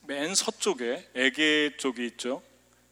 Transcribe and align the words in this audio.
맨 0.00 0.34
서쪽에 0.34 1.08
에게 1.14 1.76
쪽이 1.76 2.04
있죠. 2.06 2.42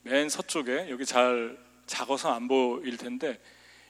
맨 0.02 0.28
서쪽에 0.28 0.90
여기 0.90 1.04
잘 1.04 1.58
작아서 1.86 2.32
안 2.32 2.48
보일 2.48 2.96
텐데 2.96 3.38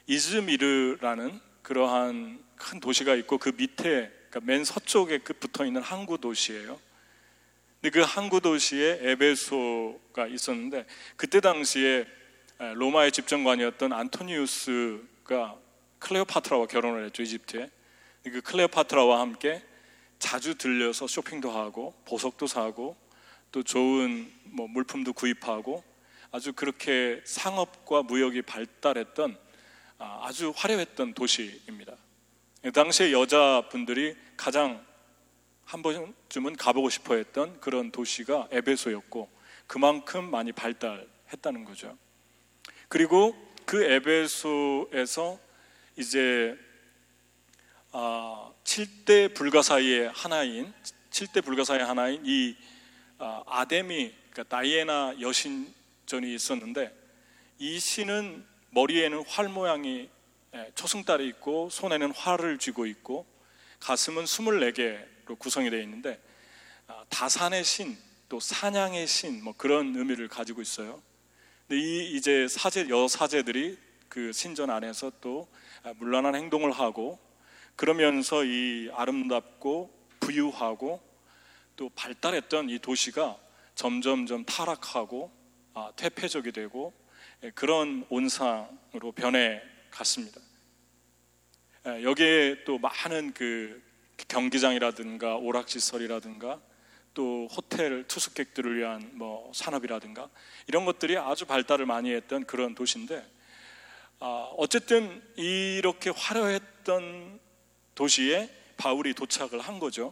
이즈미르라는 0.07 1.39
그러한 1.61 2.43
큰 2.55 2.79
도시가 2.79 3.15
있고 3.15 3.37
그 3.37 3.49
밑에 3.55 4.11
그러니까 4.29 4.39
맨 4.43 4.63
서쪽에 4.63 5.19
그 5.19 5.33
붙어 5.33 5.65
있는 5.65 5.81
항구 5.81 6.17
도시예요. 6.17 6.79
근데 7.81 7.99
그 7.99 8.01
항구 8.05 8.41
도시에 8.41 8.99
에베소가 9.01 10.27
있었는데 10.27 10.85
그때 11.15 11.41
당시에 11.41 12.05
로마의 12.75 13.11
집정관이었던 13.11 13.91
안토니우스가 13.91 15.57
클레오파트라와 15.99 16.67
결혼을 16.67 17.05
했죠 17.05 17.23
이집트에. 17.23 17.69
그 18.23 18.41
클레오파트라와 18.41 19.19
함께 19.19 19.63
자주 20.21 20.55
들려서 20.55 21.07
쇼핑도 21.07 21.51
하고 21.51 21.93
보석도 22.05 22.45
사고 22.45 22.95
또 23.51 23.63
좋은 23.63 24.31
뭐 24.45 24.67
물품도 24.67 25.13
구입하고 25.13 25.83
아주 26.31 26.53
그렇게 26.53 27.19
상업과 27.25 28.03
무역이 28.03 28.43
발달했던 28.43 29.37
아, 29.97 30.19
아주 30.23 30.53
화려했던 30.55 31.15
도시입니다. 31.15 31.95
당시에 32.73 33.11
여자분들이 33.11 34.15
가장 34.37 34.85
한 35.65 35.81
번쯤은 35.81 36.55
가보고 36.55 36.89
싶어 36.89 37.15
했던 37.15 37.59
그런 37.59 37.91
도시가 37.91 38.49
에베소였고 38.51 39.27
그만큼 39.65 40.29
많이 40.29 40.51
발달했다는 40.51 41.65
거죠. 41.65 41.97
그리고 42.87 43.35
그 43.65 43.83
에베소에서 43.83 45.39
이제 45.97 46.57
아, 47.93 48.51
7대 48.63 49.33
불가사의 49.33 50.11
하나인 50.13 50.73
7대 51.09 51.43
불가사의 51.43 51.83
하나인 51.83 52.21
이 52.25 52.55
아, 53.17 53.43
아데미 53.45 54.13
그러니까 54.31 54.43
다이애나 54.43 55.15
여신전이 55.19 56.33
있었는데 56.33 56.95
이 57.59 57.79
신은 57.79 58.45
머리에는 58.69 59.25
활 59.27 59.49
모양이 59.49 60.09
예, 60.53 60.71
초승달이 60.75 61.27
있고 61.27 61.69
손에는 61.69 62.13
활을 62.13 62.57
쥐고 62.57 62.85
있고 62.85 63.25
가슴은 63.81 64.23
24개로 64.23 65.37
구성이 65.37 65.69
되어 65.69 65.81
있는데 65.81 66.21
아, 66.87 67.03
다산의 67.09 67.65
신, 67.65 67.97
또 68.29 68.39
사냥의 68.39 69.05
신, 69.05 69.43
뭐 69.43 69.53
그런 69.57 69.95
의미를 69.97 70.29
가지고 70.29 70.61
있어요. 70.61 71.01
근데 71.67 71.81
이 71.81 72.15
이제 72.15 72.47
사제 72.47 72.87
여 72.89 73.07
사제들이 73.09 73.77
그 74.07 74.31
신전 74.31 74.69
안에서 74.69 75.11
또 75.19 75.49
아, 75.83 75.93
물란한 75.97 76.35
행동을 76.35 76.71
하고 76.71 77.19
그러면서 77.75 78.43
이 78.43 78.89
아름답고 78.93 79.91
부유하고 80.19 81.01
또 81.75 81.89
발달했던 81.95 82.69
이 82.69 82.79
도시가 82.79 83.37
점점점 83.75 84.45
타락하고 84.45 85.31
아, 85.73 85.91
퇴폐적이 85.95 86.51
되고 86.51 86.93
예, 87.43 87.51
그런 87.51 88.05
온상으로 88.09 89.11
변해 89.15 89.61
갔습니다. 89.89 90.39
예, 91.87 92.03
여기에 92.03 92.63
또 92.65 92.77
많은 92.77 93.33
그 93.33 93.81
경기장이라든가 94.27 95.37
오락시설이라든가 95.37 96.61
또 97.13 97.47
호텔 97.47 98.07
투숙객들을 98.07 98.77
위한 98.77 99.09
뭐 99.13 99.51
산업이라든가 99.53 100.29
이런 100.67 100.85
것들이 100.85 101.17
아주 101.17 101.45
발달을 101.45 101.85
많이 101.85 102.13
했던 102.13 102.45
그런 102.45 102.75
도시인데 102.75 103.25
아, 104.19 104.51
어쨌든 104.57 105.21
이렇게 105.35 106.11
화려했던 106.11 107.39
도시에 108.01 108.49
바울이 108.77 109.13
도착을 109.13 109.59
한 109.59 109.77
거죠. 109.77 110.11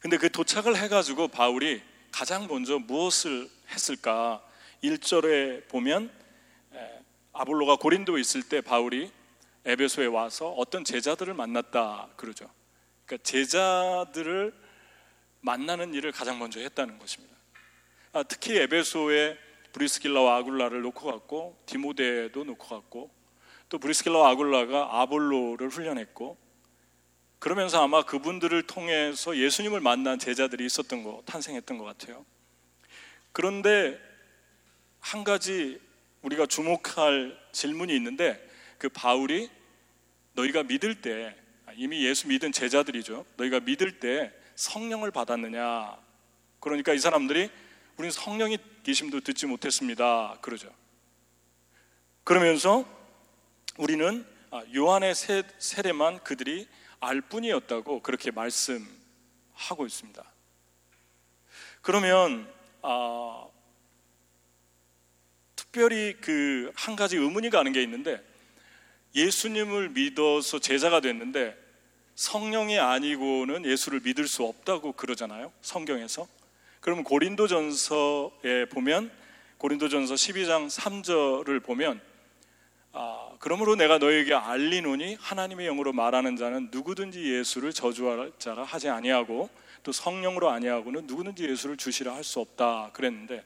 근데 0.00 0.16
그 0.16 0.32
도착을 0.32 0.76
해가지고 0.76 1.28
바울이 1.28 1.80
가장 2.10 2.48
먼저 2.48 2.80
무엇을 2.80 3.48
했을까? 3.68 4.44
1절에 4.82 5.68
보면 5.68 6.10
아볼로가 7.32 7.76
고린도에 7.76 8.20
있을 8.20 8.42
때 8.42 8.60
바울이 8.60 9.12
에베소에 9.64 10.06
와서 10.06 10.50
어떤 10.50 10.84
제자들을 10.84 11.32
만났다 11.34 12.08
그러죠. 12.16 12.50
그러니까 13.06 13.22
제자들을 13.22 14.52
만나는 15.40 15.94
일을 15.94 16.10
가장 16.10 16.40
먼저 16.40 16.58
했다는 16.58 16.98
것입니다. 16.98 17.36
아, 18.12 18.24
특히 18.24 18.56
에베소에 18.56 19.38
브리스길라와 19.72 20.38
아굴라를 20.38 20.82
놓고 20.82 21.12
갔고 21.12 21.62
디모데도 21.66 22.42
놓고 22.42 22.66
갔고 22.66 23.23
또 23.68 23.78
브리스길라와 23.78 24.30
아굴라가 24.30 25.00
아볼로를 25.00 25.68
훈련했고 25.68 26.36
그러면서 27.38 27.82
아마 27.82 28.02
그분들을 28.02 28.62
통해서 28.62 29.36
예수님을 29.36 29.80
만난 29.80 30.18
제자들이 30.18 30.64
있었던 30.64 31.02
거 31.02 31.22
탄생했던 31.26 31.76
것 31.76 31.84
같아요. 31.84 32.24
그런데 33.32 34.00
한 35.00 35.24
가지 35.24 35.78
우리가 36.22 36.46
주목할 36.46 37.38
질문이 37.52 37.94
있는데 37.96 38.42
그 38.78 38.88
바울이 38.88 39.50
너희가 40.32 40.62
믿을 40.62 41.02
때 41.02 41.36
이미 41.76 42.04
예수 42.06 42.28
믿은 42.28 42.52
제자들이죠. 42.52 43.26
너희가 43.36 43.60
믿을 43.60 44.00
때 44.00 44.32
성령을 44.54 45.10
받았느냐? 45.10 45.96
그러니까 46.60 46.94
이 46.94 46.98
사람들이 46.98 47.50
우리는 47.96 48.10
성령이 48.10 48.58
계심도 48.84 49.20
듣지 49.20 49.46
못했습니다. 49.46 50.38
그러죠. 50.40 50.72
그러면서 52.24 52.84
우리는 53.76 54.24
아, 54.50 54.62
요한의 54.74 55.14
세례만 55.58 56.22
그들이 56.22 56.68
알 57.00 57.20
뿐이었다고 57.20 58.00
그렇게 58.00 58.30
말씀하고 58.30 59.86
있습니다. 59.86 60.24
그러면 61.82 62.48
아, 62.82 63.46
특별히 65.56 66.14
그 66.20 66.72
한 66.76 66.96
가지 66.96 67.16
의문이 67.16 67.50
가는 67.50 67.72
게 67.72 67.82
있는데 67.82 68.22
예수님을 69.14 69.90
믿어서 69.90 70.58
제자가 70.58 71.00
됐는데 71.00 71.56
성령이 72.14 72.78
아니고는 72.78 73.64
예수를 73.64 74.00
믿을 74.00 74.28
수 74.28 74.44
없다고 74.44 74.92
그러잖아요. 74.92 75.52
성경에서. 75.62 76.28
그러면 76.80 77.04
고린도전서에 77.04 78.66
보면 78.70 79.10
고린도전서 79.58 80.14
12장 80.14 80.68
3절을 80.68 81.64
보면 81.64 82.00
아, 82.96 83.28
그러므로 83.40 83.74
내가 83.74 83.98
너에게 83.98 84.34
알리노니 84.34 85.16
하나님의 85.20 85.66
영으로 85.66 85.92
말하는 85.92 86.36
자는 86.36 86.68
누구든지 86.70 87.24
예수를 87.24 87.72
저주할 87.72 88.30
자라 88.38 88.62
하지 88.62 88.88
아니하고 88.88 89.50
또 89.82 89.90
성령으로 89.90 90.48
아니하고는 90.50 91.08
누구든지 91.08 91.44
예수를 91.44 91.76
주시라 91.76 92.14
할 92.14 92.22
수 92.22 92.38
없다 92.38 92.90
그랬는데 92.92 93.44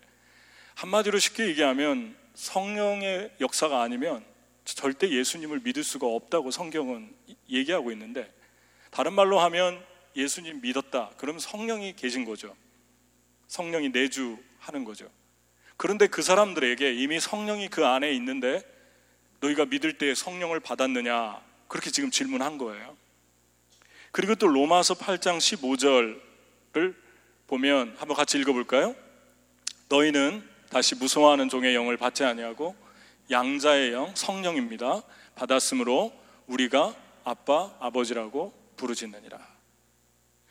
한마디로 0.75 1.19
쉽게 1.19 1.47
얘기하면 1.47 2.15
성령의 2.35 3.33
역사가 3.41 3.83
아니면 3.83 4.23
절대 4.65 5.09
예수님을 5.09 5.61
믿을 5.65 5.83
수가 5.83 6.07
없다고 6.07 6.51
성경은 6.51 7.11
얘기하고 7.49 7.91
있는데 7.93 8.31
다른 8.91 9.15
말로 9.15 9.41
하면 9.41 9.83
예수님 10.15 10.61
믿었다. 10.61 11.11
그러면 11.17 11.41
성령이 11.41 11.97
계신 11.97 12.27
거죠. 12.27 12.55
성령이 13.47 13.89
내주하는 13.89 14.85
거죠. 14.85 15.11
그런데 15.79 16.07
그 16.07 16.21
사람들에게 16.21 16.93
이미 16.93 17.19
성령이 17.19 17.69
그 17.69 17.87
안에 17.87 18.13
있는데 18.13 18.63
너희가 19.41 19.67
믿을 19.67 19.99
때 19.99 20.15
성령을 20.15 20.61
받았느냐? 20.61 21.41
그렇게 21.69 21.91
지금 21.91 22.11
질문한 22.11 22.59
거예요. 22.59 22.97
그리고 24.11 24.35
또 24.35 24.47
로마서 24.49 24.95
8장 24.95 25.39
15절을 25.39 26.95
보면 27.47 27.97
한번 27.99 28.17
같이 28.17 28.39
읽어볼까요? 28.39 28.95
너희는 29.89 30.47
다시 30.71 30.95
무서워하는 30.95 31.49
종의 31.49 31.75
영을 31.75 31.97
받지 31.97 32.25
아니하고 32.25 32.75
양자의 33.31 33.93
영 33.93 34.15
성령입니다. 34.15 35.03
받았으므로 35.35 36.13
우리가 36.47 36.95
아빠 37.25 37.75
아버지라고 37.79 38.53
부르짖느니라. 38.77 39.39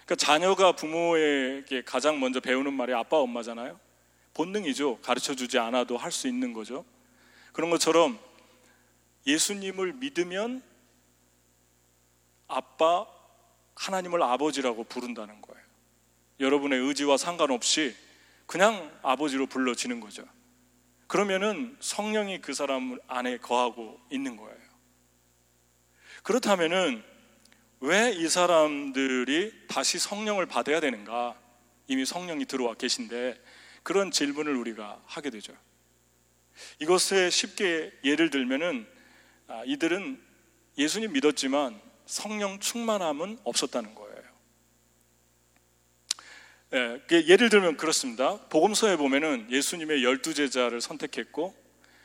그러니까 0.05 0.15
자녀가 0.15 0.71
부모에게 0.71 1.83
가장 1.83 2.19
먼저 2.19 2.39
배우는 2.39 2.73
말이 2.73 2.93
아빠 2.93 3.17
엄마잖아요. 3.17 3.79
본능이죠. 4.33 4.99
가르쳐 5.01 5.35
주지 5.35 5.57
않아도 5.59 5.97
할 5.97 6.11
수 6.11 6.27
있는 6.27 6.53
거죠. 6.53 6.85
그런 7.51 7.69
것처럼 7.69 8.19
예수님을 9.27 9.93
믿으면 9.93 10.63
아빠 12.47 13.05
하나님을 13.75 14.23
아버지라고 14.23 14.85
부른다는 14.85 15.41
거예요. 15.41 15.63
여러분의 16.39 16.79
의지와 16.79 17.17
상관없이 17.17 17.95
그냥 18.45 18.97
아버지로 19.03 19.45
불러지는 19.47 19.99
거죠. 19.99 20.23
그러면은 21.07 21.75
성령이 21.79 22.41
그 22.41 22.53
사람 22.53 22.97
안에 23.07 23.37
거하고 23.37 23.99
있는 24.09 24.37
거예요. 24.37 24.57
그렇다면은 26.23 27.03
왜 27.79 28.11
이 28.11 28.27
사람들이 28.27 29.53
다시 29.67 29.99
성령을 29.99 30.47
받아야 30.47 30.79
되는가? 30.79 31.39
이미 31.87 32.05
성령이 32.05 32.45
들어와 32.45 32.73
계신데 32.73 33.39
그런 33.83 34.09
질문을 34.09 34.55
우리가 34.55 35.01
하게 35.05 35.29
되죠. 35.29 35.53
이것에 36.79 37.29
쉽게 37.29 37.91
예를 38.03 38.29
들면은 38.31 38.87
아, 38.87 38.96
이들은 39.65 40.21
예수님 40.77 41.13
믿었지만 41.13 41.79
성령 42.05 42.59
충만함은 42.59 43.39
없었다는 43.43 43.95
거예요. 43.95 44.07
예, 46.73 46.99
예를 47.11 47.49
들면 47.49 47.77
그렇습니다. 47.77 48.37
복음서에 48.49 48.97
보면은 48.97 49.47
예수님의 49.49 50.03
열두 50.03 50.33
제자를 50.33 50.81
선택했고 50.81 51.55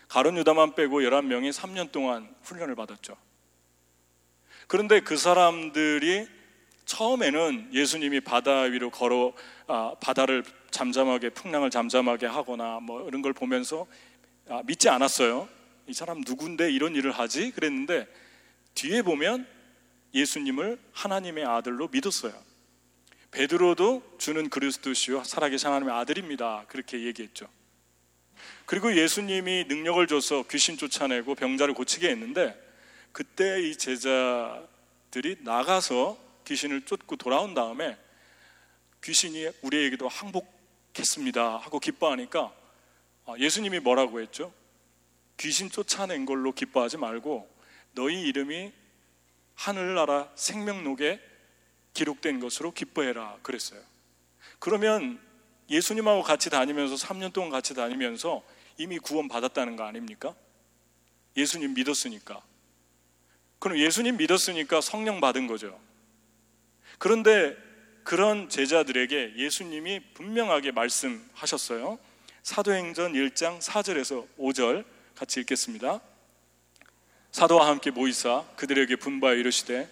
가론 0.08 0.36
유다만 0.36 0.74
빼고 0.74 1.00
11명이 1.00 1.52
3년 1.52 1.90
동안 1.90 2.32
훈련을 2.42 2.76
받았죠. 2.76 3.16
그런데 4.68 5.00
그 5.00 5.16
사람들이 5.16 6.28
처음에는 6.84 7.70
예수님이 7.72 8.20
바다 8.20 8.62
위로 8.62 8.90
걸어 8.90 9.32
아, 9.66 9.94
바다를 10.00 10.44
잠잠하게 10.70 11.30
풍랑을 11.30 11.70
잠잠하게 11.70 12.26
하거나 12.26 12.80
뭐 12.80 13.06
이런 13.08 13.22
걸 13.22 13.32
보면서 13.32 13.86
아, 14.48 14.62
믿지 14.64 14.88
않았어요. 14.88 15.48
이 15.92 15.94
사람 15.94 16.22
누군데 16.26 16.72
이런 16.72 16.96
일을 16.96 17.12
하지? 17.12 17.50
그랬는데 17.50 18.08
뒤에 18.74 19.02
보면 19.02 19.46
예수님을 20.14 20.80
하나님의 20.90 21.44
아들로 21.44 21.88
믿었어요. 21.88 22.32
베드로도 23.30 24.16
주는 24.16 24.48
그리스도시요 24.48 25.22
살아계신 25.22 25.68
하나님의 25.68 25.94
아들입니다. 25.94 26.64
그렇게 26.68 27.04
얘기했죠. 27.04 27.46
그리고 28.64 28.96
예수님이 28.96 29.66
능력을 29.68 30.06
줘서 30.06 30.44
귀신 30.48 30.78
쫓아내고 30.78 31.34
병자를 31.34 31.74
고치게 31.74 32.08
했는데 32.08 32.58
그때 33.12 33.60
이 33.60 33.76
제자들이 33.76 35.40
나가서 35.40 36.16
귀신을 36.46 36.86
쫓고 36.86 37.16
돌아온 37.16 37.52
다음에 37.52 37.98
귀신이 39.04 39.46
우리에게도 39.60 40.08
항복했습니다 40.08 41.58
하고 41.58 41.78
기뻐하니까 41.78 42.50
아, 43.26 43.34
예수님이 43.38 43.80
뭐라고 43.80 44.22
했죠? 44.22 44.54
귀신 45.42 45.70
쫓아낸 45.70 46.24
걸로 46.24 46.52
기뻐하지 46.52 46.98
말고 46.98 47.52
너희 47.94 48.22
이름이 48.28 48.72
하늘나라 49.56 50.30
생명록에 50.36 51.20
기록된 51.94 52.38
것으로 52.38 52.72
기뻐해라 52.72 53.38
그랬어요. 53.42 53.80
그러면 54.60 55.20
예수님하고 55.68 56.22
같이 56.22 56.48
다니면서 56.48 56.94
3년 56.94 57.32
동안 57.32 57.50
같이 57.50 57.74
다니면서 57.74 58.42
이미 58.78 59.00
구원 59.00 59.26
받았다는 59.26 59.74
거 59.74 59.82
아닙니까? 59.82 60.32
예수님 61.36 61.74
믿었으니까. 61.74 62.40
그럼 63.58 63.78
예수님 63.78 64.18
믿었으니까 64.18 64.80
성령 64.80 65.20
받은 65.20 65.48
거죠. 65.48 65.78
그런데 66.98 67.56
그런 68.04 68.48
제자들에게 68.48 69.34
예수님이 69.36 70.00
분명하게 70.14 70.70
말씀하셨어요. 70.70 71.98
사도행전 72.44 73.14
1장 73.14 73.60
4절에서 73.60 74.28
5절 74.38 74.84
같이 75.22 75.38
읽겠습니다. 75.38 76.00
사도와 77.30 77.68
함께 77.68 77.92
모이사 77.92 78.44
그들에게 78.56 78.96
분바에 78.96 79.38
이르시되 79.38 79.88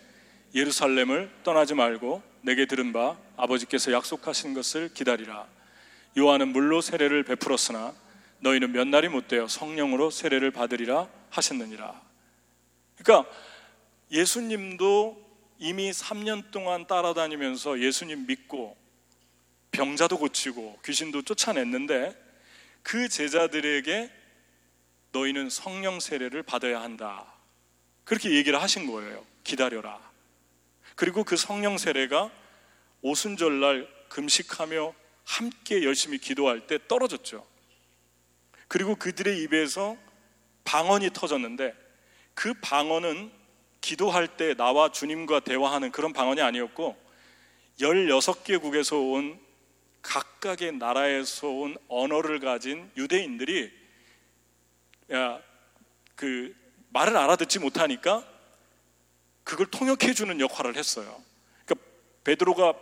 예루살렘을 0.56 1.30
떠나지 1.44 1.74
말고 1.74 2.20
내게 2.40 2.66
들은 2.66 2.92
바 2.92 3.16
아버지께서 3.36 3.92
약속하신 3.92 4.54
것을 4.54 4.92
기다리라. 4.92 5.46
요한은 6.18 6.48
물로 6.48 6.80
세례를 6.80 7.22
베풀었으나 7.22 7.94
너희는 8.40 8.72
몇 8.72 8.88
날이 8.88 9.08
못 9.08 9.28
되어 9.28 9.46
성령으로 9.46 10.10
세례를 10.10 10.50
받으리라 10.50 11.08
하셨느니라. 11.30 12.02
그러니까 12.98 13.30
예수님도 14.10 15.16
이미 15.60 15.92
3년 15.92 16.50
동안 16.50 16.88
따라다니면서 16.88 17.78
예수님 17.78 18.26
믿고 18.26 18.76
병자도 19.70 20.18
고치고 20.18 20.80
귀신도 20.84 21.22
쫓아냈는데 21.22 22.20
그 22.82 23.08
제자들에게 23.08 24.18
너희는 25.12 25.50
성령 25.50 26.00
세례를 26.00 26.42
받아야 26.42 26.80
한다. 26.80 27.26
그렇게 28.04 28.34
얘기를 28.34 28.60
하신 28.60 28.90
거예요. 28.90 29.24
기다려라. 29.44 30.00
그리고 30.94 31.24
그 31.24 31.36
성령 31.36 31.78
세례가 31.78 32.30
오순절날 33.02 33.88
금식하며 34.08 34.94
함께 35.24 35.84
열심히 35.84 36.18
기도할 36.18 36.66
때 36.66 36.78
떨어졌죠. 36.88 37.46
그리고 38.68 38.94
그들의 38.94 39.42
입에서 39.42 39.96
방언이 40.64 41.10
터졌는데 41.12 41.74
그 42.34 42.54
방언은 42.54 43.32
기도할 43.80 44.28
때 44.36 44.54
나와 44.54 44.92
주님과 44.92 45.40
대화하는 45.40 45.90
그런 45.90 46.12
방언이 46.12 46.40
아니었고 46.40 46.96
16개국에서 47.80 49.12
온 49.12 49.40
각각의 50.02 50.72
나라에서 50.72 51.48
온 51.48 51.76
언어를 51.88 52.40
가진 52.40 52.90
유대인들이 52.96 53.64
야, 53.64 53.79
그 56.14 56.54
말을 56.90 57.16
알아듣지 57.16 57.58
못하니까 57.58 58.24
그걸 59.44 59.66
통역해 59.66 60.14
주는 60.14 60.40
역할을 60.40 60.76
했어요. 60.76 61.22
그러니까 61.64 61.86
베드로가 62.24 62.74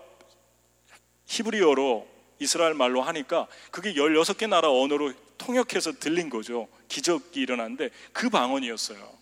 히브리어로 1.27 2.09
이스라엘 2.41 2.75
말로 2.75 3.03
하니까 3.03 3.47
그게 3.71 3.95
16개 3.95 4.49
나라 4.49 4.71
언어로 4.71 5.13
통역해서 5.39 5.93
들린 5.93 6.31
거죠. 6.31 6.69
기적이 6.89 7.41
일어났는데 7.41 7.91
그 8.13 8.29
방언이었어요. 8.29 9.19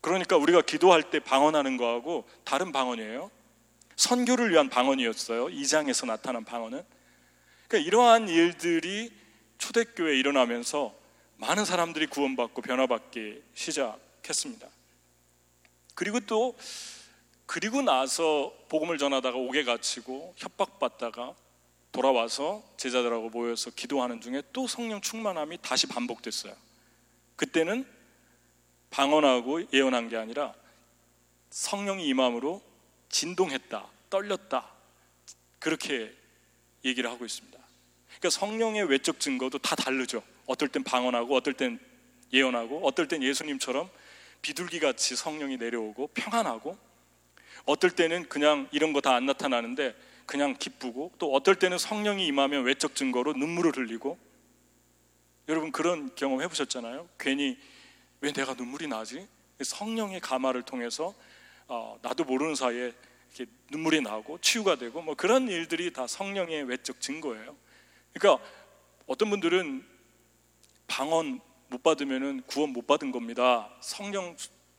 그러니까 0.00 0.36
우리가 0.36 0.62
기도할 0.62 1.10
때 1.10 1.18
방언하는 1.18 1.76
거하고 1.76 2.28
다른 2.44 2.70
방언이에요. 2.72 3.30
선교를 3.96 4.50
위한 4.50 4.68
방언이었어요. 4.68 5.46
2장에서 5.46 6.06
나타난 6.06 6.44
방언은. 6.44 6.82
그러니까 7.66 7.88
이러한 7.88 8.28
일들이 8.28 9.10
초대교회에 9.58 10.16
일어나면서 10.18 10.94
많은 11.38 11.64
사람들이 11.64 12.06
구원받고 12.06 12.62
변화받기 12.62 13.42
시작했습니다. 13.54 14.68
그리고 15.94 16.20
또 16.20 16.56
그리고 17.46 17.80
나서 17.82 18.52
복음을 18.68 18.98
전하다가 18.98 19.36
옥에 19.38 19.64
갇히고 19.64 20.34
협박받다가 20.36 21.34
돌아와서 21.92 22.62
제자들하고 22.76 23.30
모여서 23.30 23.70
기도하는 23.70 24.20
중에 24.20 24.42
또 24.52 24.66
성령 24.66 25.00
충만함이 25.00 25.58
다시 25.62 25.86
반복됐어요. 25.86 26.54
그때는 27.36 27.86
방언하고 28.90 29.72
예언한 29.72 30.08
게 30.08 30.16
아니라 30.16 30.54
성령이 31.50 32.06
임함으로 32.08 32.62
진동했다, 33.08 33.86
떨렸다. 34.10 34.70
그렇게 35.58 36.14
얘기를 36.84 37.10
하고 37.10 37.24
있습니다. 37.24 37.58
그러니까 38.06 38.30
성령의 38.30 38.84
외적 38.90 39.20
증거도 39.20 39.58
다 39.58 39.76
다르죠. 39.76 40.22
어떨 40.46 40.68
땐 40.68 40.82
방언하고 40.84 41.34
어떨 41.34 41.54
땐 41.54 41.78
예언하고 42.32 42.86
어떨 42.86 43.08
땐 43.08 43.22
예수님처럼 43.22 43.88
비둘기 44.42 44.80
같이 44.80 45.16
성령이 45.16 45.56
내려오고 45.56 46.08
평안하고 46.08 46.76
어떨 47.64 47.90
때는 47.90 48.28
그냥 48.28 48.68
이런 48.72 48.92
거 48.92 49.00
다 49.00 49.14
안 49.14 49.26
나타나는데 49.26 49.94
그냥 50.26 50.56
기쁘고 50.58 51.12
또 51.18 51.32
어떨 51.32 51.56
때는 51.56 51.78
성령이 51.78 52.26
임하면 52.26 52.64
외적 52.64 52.94
증거로 52.94 53.32
눈물을 53.34 53.76
흘리고 53.76 54.18
여러분 55.48 55.70
그런 55.70 56.12
경험 56.16 56.42
해보셨잖아요. 56.42 57.08
괜히 57.18 57.56
왜 58.20 58.32
내가 58.32 58.54
눈물이 58.54 58.88
나지? 58.88 59.26
성령의 59.62 60.20
가마를 60.20 60.62
통해서 60.62 61.14
어, 61.68 61.98
나도 62.02 62.24
모르는 62.24 62.54
사이에 62.54 62.92
이렇게 63.34 63.50
눈물이 63.70 64.00
나고 64.00 64.38
치유가 64.40 64.76
되고 64.76 65.00
뭐 65.02 65.14
그런 65.14 65.48
일들이 65.48 65.92
다 65.92 66.06
성령의 66.06 66.64
외적 66.64 67.00
증거예요. 67.00 67.56
그러니까 68.12 68.44
어떤 69.06 69.30
분들은 69.30 69.84
방언 70.86 71.40
못 71.68 71.82
받으면은 71.82 72.42
구원 72.46 72.70
못 72.70 72.86
받은 72.86 73.10
겁니다. 73.12 73.70
성령 73.80 74.36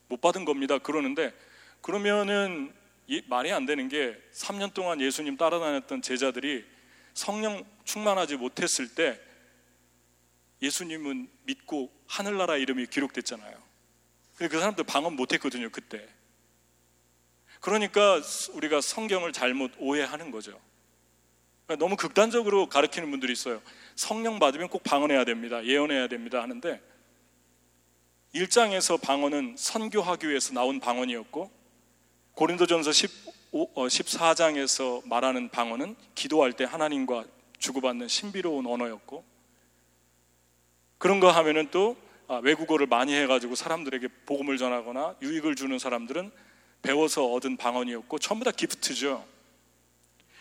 못 0.07 0.21
받은 0.21 0.45
겁니다. 0.45 0.77
그러는데 0.77 1.33
그러면은 1.81 2.73
말이 3.27 3.51
안 3.51 3.65
되는 3.65 3.87
게 3.89 4.17
3년 4.33 4.73
동안 4.73 5.01
예수님 5.01 5.37
따라다녔던 5.37 6.01
제자들이 6.01 6.65
성령 7.13 7.63
충만하지 7.83 8.37
못했을 8.37 8.93
때 8.93 9.19
예수님은 10.61 11.29
믿고 11.43 11.91
하늘나라 12.07 12.57
이름이 12.57 12.87
기록됐잖아요. 12.87 13.61
그 14.37 14.49
사람들 14.49 14.83
방언 14.85 15.15
못 15.15 15.33
했거든요 15.33 15.69
그때. 15.71 16.07
그러니까 17.59 18.21
우리가 18.53 18.81
성경을 18.81 19.33
잘못 19.33 19.71
오해하는 19.77 20.31
거죠. 20.31 20.59
그러니까 21.67 21.85
너무 21.85 21.97
극단적으로 21.97 22.67
가르치는 22.67 23.11
분들이 23.11 23.33
있어요. 23.33 23.61
성령 23.95 24.39
받으면 24.39 24.69
꼭 24.69 24.83
방언해야 24.83 25.25
됩니다. 25.25 25.63
예언해야 25.65 26.07
됩니다. 26.07 26.41
하는데 26.41 26.81
1장에서 28.33 28.99
방언은 29.01 29.55
선교하기 29.57 30.29
위해서 30.29 30.53
나온 30.53 30.79
방언이었고 30.79 31.51
고린도전서 32.35 32.91
15, 32.93 33.73
14장에서 33.73 34.99
어, 34.99 35.01
말하는 35.05 35.49
방언은 35.49 35.95
기도할 36.15 36.53
때 36.53 36.63
하나님과 36.63 37.25
주고받는 37.59 38.07
신비로운 38.07 38.65
언어였고 38.65 39.25
그런 40.97 41.19
거 41.19 41.31
하면은 41.31 41.69
또 41.71 41.97
아, 42.29 42.35
외국어를 42.43 42.87
많이 42.87 43.13
해가지고 43.13 43.55
사람들에게 43.55 44.07
복음을 44.25 44.57
전하거나 44.57 45.15
유익을 45.21 45.55
주는 45.55 45.77
사람들은 45.79 46.31
배워서 46.81 47.25
얻은 47.25 47.57
방언이었고 47.57 48.19
전부 48.19 48.45
다 48.45 48.51
기프트죠. 48.51 49.36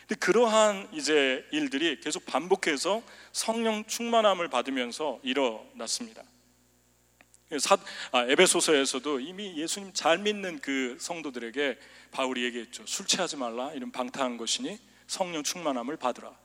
근데 0.06 0.14
그러한 0.20 0.88
이제 0.92 1.44
일들이 1.50 1.98
계속 2.00 2.24
반복해서 2.26 3.02
성령 3.32 3.84
충만함을 3.84 4.48
받으면서 4.48 5.18
일어났습니다. 5.24 6.22
사, 7.58 7.76
아, 8.12 8.24
에베소서에서도 8.24 9.20
이미 9.20 9.56
예수님 9.56 9.92
잘 9.92 10.18
믿는 10.18 10.60
그 10.60 10.96
성도들에게 11.00 11.78
바울이 12.12 12.44
얘기했죠. 12.44 12.84
술 12.86 13.06
취하지 13.06 13.36
말라. 13.36 13.72
이런 13.72 13.90
방탕한 13.90 14.36
것이니 14.36 14.78
성령 15.08 15.42
충만함을 15.42 15.96
받으라. 15.96 16.36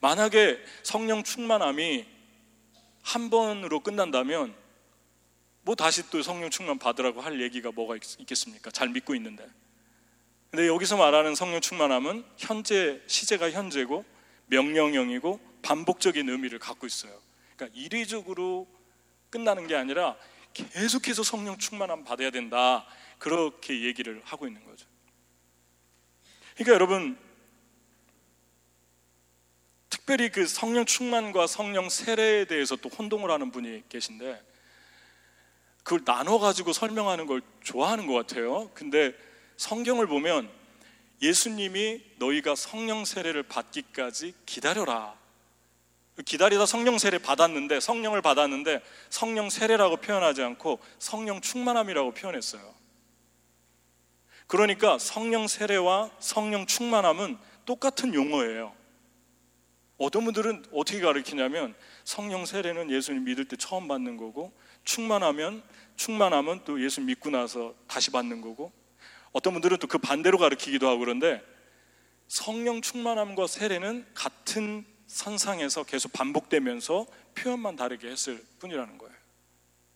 만약에 0.00 0.58
성령 0.82 1.22
충만함이 1.22 2.06
한 3.02 3.30
번으로 3.30 3.80
끝난다면 3.80 4.54
뭐 5.62 5.74
다시 5.76 6.08
또 6.10 6.22
성령 6.22 6.50
충만 6.50 6.78
받으라고 6.78 7.20
할 7.20 7.40
얘기가 7.40 7.70
뭐가 7.70 7.96
있겠습니까? 8.18 8.70
잘 8.70 8.88
믿고 8.88 9.14
있는데. 9.14 9.46
근데 10.52 10.68
여기서 10.68 10.98
말하는 10.98 11.34
성령 11.34 11.62
충만함은 11.62 12.26
현재 12.36 13.00
시제가 13.06 13.50
현재고 13.52 14.04
명령형이고 14.48 15.40
반복적인 15.62 16.28
의미를 16.28 16.58
갖고 16.58 16.86
있어요. 16.86 17.18
그러니까 17.56 17.80
이례적으로 17.80 18.68
끝나는 19.30 19.66
게 19.66 19.74
아니라 19.74 20.14
계속해서 20.52 21.22
성령 21.22 21.56
충만함 21.56 22.04
받아야 22.04 22.30
된다. 22.30 22.84
그렇게 23.18 23.82
얘기를 23.82 24.20
하고 24.26 24.46
있는 24.46 24.62
거죠. 24.66 24.86
그러니까 26.56 26.74
여러분 26.74 27.18
특별히 29.88 30.28
그 30.28 30.46
성령 30.46 30.84
충만과 30.84 31.46
성령 31.46 31.88
세례에 31.88 32.44
대해서 32.44 32.76
또 32.76 32.90
혼동을 32.90 33.30
하는 33.30 33.52
분이 33.52 33.84
계신데 33.88 34.44
그걸 35.82 36.04
나눠 36.04 36.38
가지고 36.38 36.74
설명하는 36.74 37.24
걸 37.24 37.40
좋아하는 37.62 38.06
것 38.06 38.12
같아요. 38.12 38.70
근데 38.74 39.14
성경을 39.62 40.08
보면 40.08 40.50
예수님이 41.22 42.02
너희가 42.18 42.56
성령 42.56 43.04
세례를 43.04 43.44
받기까지 43.44 44.34
기다려라. 44.44 45.16
기다리다 46.24 46.66
성령 46.66 46.98
세례 46.98 47.18
받았는데 47.18 47.78
성령을 47.78 48.22
받았는데 48.22 48.82
성령 49.08 49.50
세례라고 49.50 49.98
표현하지 49.98 50.42
않고 50.42 50.80
성령 50.98 51.40
충만함이라고 51.40 52.12
표현했어요. 52.12 52.74
그러니까 54.48 54.98
성령 54.98 55.46
세례와 55.46 56.10
성령 56.18 56.66
충만함은 56.66 57.38
똑같은 57.64 58.14
용어예요. 58.14 58.74
어떤 59.96 60.24
분들은 60.24 60.64
어떻게 60.72 60.98
가르치냐면 61.00 61.76
성령 62.02 62.46
세례는 62.46 62.90
예수님 62.90 63.22
믿을 63.22 63.44
때 63.44 63.54
처음 63.56 63.86
받는 63.86 64.16
거고 64.16 64.52
충만하면 64.84 65.62
충만하면 65.94 66.64
또 66.64 66.82
예수 66.82 67.00
믿고 67.00 67.30
나서 67.30 67.76
다시 67.86 68.10
받는 68.10 68.40
거고 68.40 68.81
어떤 69.32 69.52
분들은 69.54 69.78
또 69.78 69.86
그 69.86 69.98
반대로 69.98 70.38
가르치기도 70.38 70.88
하고 70.88 71.00
그런데 71.00 71.42
성령 72.28 72.80
충만함과 72.80 73.46
세례는 73.46 74.06
같은 74.14 74.86
선상에서 75.06 75.84
계속 75.84 76.12
반복되면서 76.12 77.06
표현만 77.34 77.76
다르게 77.76 78.08
했을 78.08 78.42
뿐이라는 78.58 78.96
거예요. 78.98 79.14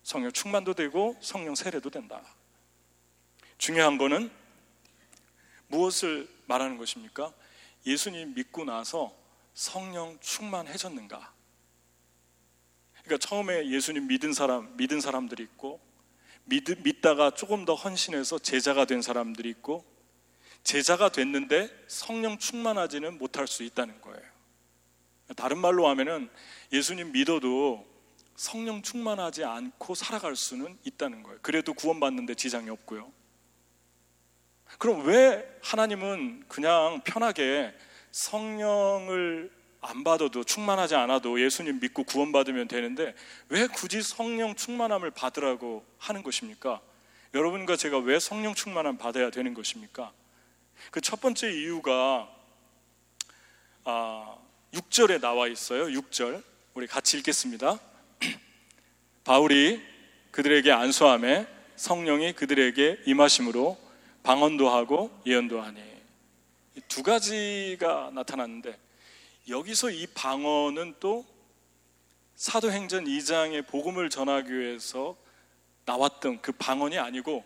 성령 0.03 0.31
충만도 0.31 0.73
되고 0.73 1.17
성령 1.21 1.55
세례도 1.55 1.89
된다. 1.89 2.21
중요한 3.57 3.97
거는 3.97 4.29
무엇을 5.67 6.29
말하는 6.45 6.77
것입니까? 6.77 7.33
예수님 7.85 8.35
믿고 8.35 8.63
나서 8.63 9.15
성령 9.53 10.17
충만해졌는가? 10.21 11.33
그러니까 13.03 13.27
처음에 13.27 13.69
예수님 13.69 14.07
믿은 14.07 14.33
사람, 14.33 14.75
믿은 14.77 15.01
사람들이 15.01 15.41
있고 15.43 15.79
믿, 16.47 16.63
믿다가 16.81 17.31
조금 17.31 17.65
더 17.65 17.75
헌신해서 17.75 18.39
제자가 18.39 18.85
된 18.85 19.01
사람들이 19.01 19.49
있고 19.49 19.85
제자가 20.63 21.09
됐는데 21.09 21.69
성령 21.87 22.37
충만하지는 22.37 23.17
못할 23.17 23.47
수 23.47 23.63
있다는 23.63 24.01
거예요. 24.01 24.21
다른 25.35 25.57
말로 25.57 25.87
하면은 25.89 26.29
예수님 26.71 27.11
믿어도 27.11 27.85
성령 28.35 28.81
충만하지 28.81 29.43
않고 29.43 29.95
살아갈 29.95 30.35
수는 30.35 30.77
있다는 30.83 31.23
거예요. 31.23 31.39
그래도 31.41 31.73
구원받는데 31.73 32.35
지장이 32.35 32.69
없고요. 32.69 33.11
그럼 34.77 35.05
왜 35.05 35.45
하나님은 35.63 36.45
그냥 36.47 37.01
편하게 37.03 37.73
성령을 38.11 39.56
안 39.87 40.03
받아도 40.03 40.43
충만하지 40.43 40.95
않아도 40.95 41.41
예수님 41.41 41.79
믿고 41.79 42.03
구원받으면 42.03 42.67
되는데 42.67 43.15
왜 43.49 43.67
굳이 43.67 44.01
성령 44.01 44.55
충만함을 44.55 45.11
받으라고 45.11 45.85
하는 45.97 46.23
것입니까? 46.23 46.81
여러분과 47.33 47.75
제가 47.75 47.99
왜 47.99 48.19
성령 48.19 48.53
충만함 48.53 48.97
받아야 48.97 49.29
되는 49.29 49.53
것입니까? 49.53 50.11
그 50.91 51.01
첫 51.01 51.21
번째 51.21 51.51
이유가 51.51 52.29
아, 53.83 54.35
6절에 54.73 55.21
나와 55.21 55.47
있어요. 55.47 55.85
6절. 55.85 56.43
우리 56.73 56.87
같이 56.87 57.17
읽겠습니다. 57.17 57.79
바울이 59.23 59.81
그들에게 60.31 60.71
안수함에 60.71 61.47
성령이 61.77 62.33
그들에게 62.33 63.03
임하심으로 63.05 63.77
방언도 64.23 64.69
하고 64.69 65.17
예언도 65.25 65.61
하니 65.61 65.81
두 66.89 67.01
가지가 67.01 68.11
나타났는데 68.13 68.77
여기서 69.47 69.91
이 69.91 70.07
방언은 70.07 70.95
또 70.99 71.25
사도행전 72.35 73.05
2장의 73.05 73.65
복음을 73.65 74.09
전하기 74.09 74.51
위해서 74.51 75.15
나왔던 75.85 76.41
그 76.41 76.51
방언이 76.51 76.97
아니고 76.97 77.45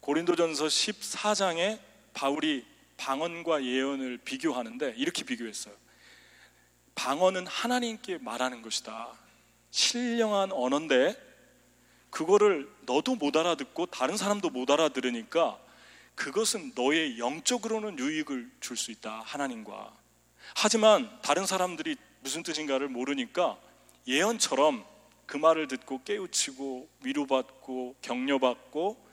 고린도전서 0.00 0.66
14장에 0.66 1.78
바울이 2.12 2.66
방언과 2.96 3.64
예언을 3.64 4.18
비교하는데 4.18 4.94
이렇게 4.96 5.24
비교했어요. 5.24 5.74
방언은 6.94 7.46
하나님께 7.46 8.18
말하는 8.18 8.60
것이다. 8.60 9.12
신령한 9.70 10.52
언어인데 10.52 11.16
그거를 12.10 12.68
너도 12.82 13.14
못 13.14 13.36
알아듣고 13.36 13.86
다른 13.86 14.16
사람도 14.16 14.50
못 14.50 14.70
알아들으니까 14.70 15.58
그것은 16.16 16.72
너의 16.74 17.18
영적으로는 17.18 17.98
유익을 17.98 18.50
줄 18.60 18.76
수 18.76 18.90
있다. 18.90 19.22
하나님과. 19.24 19.99
하지만 20.54 21.10
다른 21.22 21.46
사람들이 21.46 21.96
무슨 22.20 22.42
뜻인가를 22.42 22.88
모르니까 22.88 23.58
예언처럼 24.06 24.84
그 25.26 25.36
말을 25.36 25.68
듣고 25.68 26.02
깨우치고 26.02 26.88
위로받고 27.04 27.96
격려받고 28.02 29.08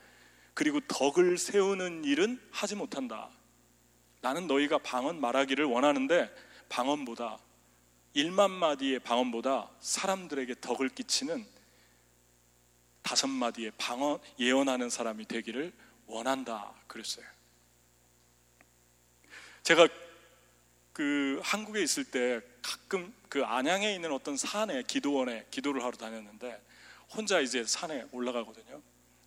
그리고 0.54 0.80
덕을 0.80 1.38
세우는 1.38 2.04
일은 2.04 2.40
하지 2.50 2.74
못한다. 2.74 3.30
나는 4.20 4.48
너희가 4.48 4.78
방언 4.78 5.20
말하기를 5.20 5.64
원하는데 5.64 6.28
방언보다 6.68 7.38
1만 8.16 8.50
마디의 8.50 8.98
방언보다 9.00 9.70
사람들에게 9.80 10.56
덕을 10.60 10.88
끼치는 10.88 11.46
다섯 13.02 13.28
마디의 13.28 13.72
방언 13.78 14.18
예언하는 14.40 14.90
사람이 14.90 15.26
되기를 15.26 15.72
원한다 16.06 16.74
그랬어요. 16.88 17.24
제가 19.62 19.86
그 20.98 21.38
한국에 21.44 21.80
있을 21.80 22.02
때 22.02 22.40
가끔 22.60 23.14
그 23.28 23.44
안양에 23.44 23.94
있는 23.94 24.10
어떤 24.10 24.36
산에 24.36 24.82
기도원에 24.82 25.46
기도를 25.48 25.84
하러 25.84 25.92
다녔는데 25.92 26.60
혼자 27.10 27.38
이제 27.38 27.62
산에 27.64 28.04
올라가거든요. 28.10 28.82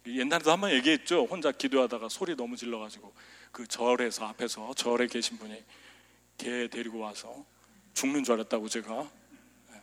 옛날에도 0.06 0.52
한번 0.52 0.72
얘기했죠. 0.72 1.24
혼자 1.28 1.54
기도하다가 1.54 2.10
소리 2.10 2.36
너무 2.36 2.58
질러가지고 2.58 3.14
그 3.54 3.66
절에서 3.68 4.26
앞에서 4.26 4.74
절에 4.74 5.08
계신 5.08 5.38
분이 5.38 5.64
개 6.38 6.68
데리고 6.68 7.00
와서 7.00 7.46
죽는 7.94 8.26
줄 8.26 8.34
알았다고 8.34 8.68
제가 8.68 9.10
예. 9.72 9.82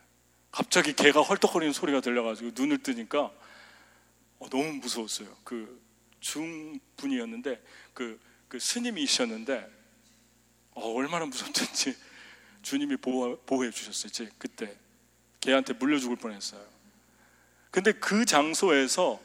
갑자기 0.51 0.93
개가 0.93 1.23
헐떡거리는 1.23 1.73
소리가 1.73 2.01
들려가지고 2.01 2.51
눈을 2.53 2.83
뜨니까 2.83 3.31
어, 4.37 4.49
너무 4.51 4.73
무서웠어요. 4.73 5.35
그 5.43 5.81
중분이었는데 6.19 7.59
그, 7.95 8.19
그 8.47 8.59
스님이셨는데 8.59 9.78
어, 10.79 10.93
얼마나 10.93 11.25
무섭든지 11.25 11.95
주님이 12.61 12.97
보호, 12.97 13.37
보호해 13.45 13.71
주셨어요. 13.71 14.29
그때 14.37 14.75
걔한테 15.41 15.73
물려 15.73 15.97
죽을 15.99 16.15
뻔했어요. 16.17 16.65
근데 17.71 17.91
그 17.91 18.25
장소에서 18.25 19.21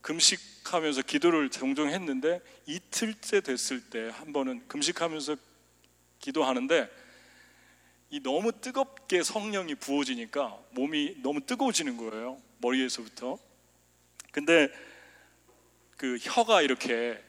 금식하면서 0.00 1.02
기도를 1.02 1.50
종종 1.50 1.88
했는데 1.88 2.40
이틀째 2.66 3.40
됐을 3.40 3.80
때 3.82 4.10
한 4.10 4.32
번은 4.32 4.66
금식하면서 4.68 5.36
기도하는데 6.20 6.88
이 8.10 8.20
너무 8.22 8.52
뜨겁게 8.52 9.22
성령이 9.22 9.74
부어지니까 9.74 10.58
몸이 10.70 11.16
너무 11.22 11.40
뜨거워지는 11.44 11.96
거예요. 11.96 12.40
머리에서부터. 12.58 13.38
근데 14.30 14.68
그 15.96 16.18
혀가 16.20 16.62
이렇게 16.62 17.22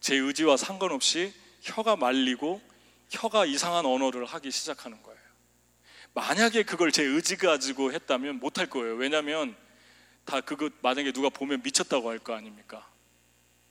제 0.00 0.16
의지와 0.16 0.56
상관없이 0.56 1.32
혀가 1.62 1.96
말리고 1.96 2.60
혀가 3.10 3.46
이상한 3.46 3.86
언어를 3.86 4.24
하기 4.24 4.50
시작하는 4.50 5.02
거예요. 5.02 5.18
만약에 6.14 6.62
그걸 6.62 6.92
제 6.92 7.02
의지 7.02 7.36
가지고 7.36 7.92
했다면 7.92 8.40
못할 8.40 8.66
거예요. 8.68 8.94
왜냐하면 8.96 9.54
다 10.24 10.40
그거 10.40 10.70
만약에 10.82 11.12
누가 11.12 11.28
보면 11.28 11.62
미쳤다고 11.62 12.08
할 12.10 12.18
거 12.18 12.34
아닙니까? 12.34 12.88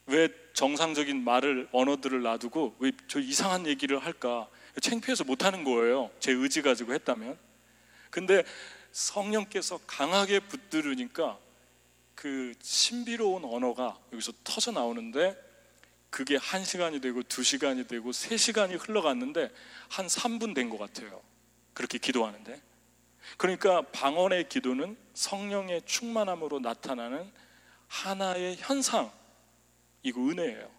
왜 0.06 0.28
정상적인 0.54 1.22
말을 1.24 1.68
언어들을 1.72 2.22
놔두고 2.22 2.76
왜 2.78 2.92
저 3.08 3.18
이상한 3.20 3.66
얘기를 3.66 3.98
할까? 3.98 4.48
창피해서 4.80 5.24
못 5.24 5.44
하는 5.44 5.64
거예요. 5.64 6.10
제 6.20 6.32
의지 6.32 6.62
가지고 6.62 6.94
했다면. 6.94 7.38
근데 8.10 8.44
성령께서 8.92 9.78
강하게 9.86 10.40
붙들으니까 10.40 11.38
그 12.14 12.54
신비로운 12.62 13.44
언어가 13.44 13.98
여기서 14.12 14.32
터져 14.44 14.70
나오는데 14.70 15.36
그게 16.10 16.36
한 16.36 16.64
시간이 16.64 17.00
되고 17.00 17.22
두 17.22 17.42
시간이 17.42 17.86
되고 17.86 18.12
세 18.12 18.36
시간이 18.36 18.76
흘러갔는데 18.76 19.50
한 19.88 20.06
3분 20.06 20.54
된 20.54 20.70
것 20.70 20.78
같아요. 20.78 21.22
그렇게 21.74 21.98
기도하는데. 21.98 22.62
그러니까 23.36 23.82
방언의 23.92 24.48
기도는 24.48 24.96
성령의 25.14 25.82
충만함으로 25.84 26.60
나타나는 26.60 27.30
하나의 27.88 28.56
현상이고 28.56 29.10
은혜예요. 30.16 30.70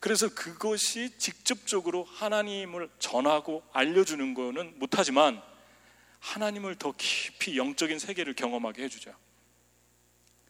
그래서 0.00 0.28
그것이 0.34 1.16
직접적으로 1.18 2.04
하나님을 2.04 2.90
전하고 2.98 3.62
알려주는 3.72 4.34
거는 4.34 4.78
못하지만 4.78 5.42
하나님을 6.20 6.76
더 6.76 6.92
깊이 6.96 7.56
영적인 7.56 7.98
세계를 7.98 8.34
경험하게 8.34 8.84
해주죠. 8.84 9.14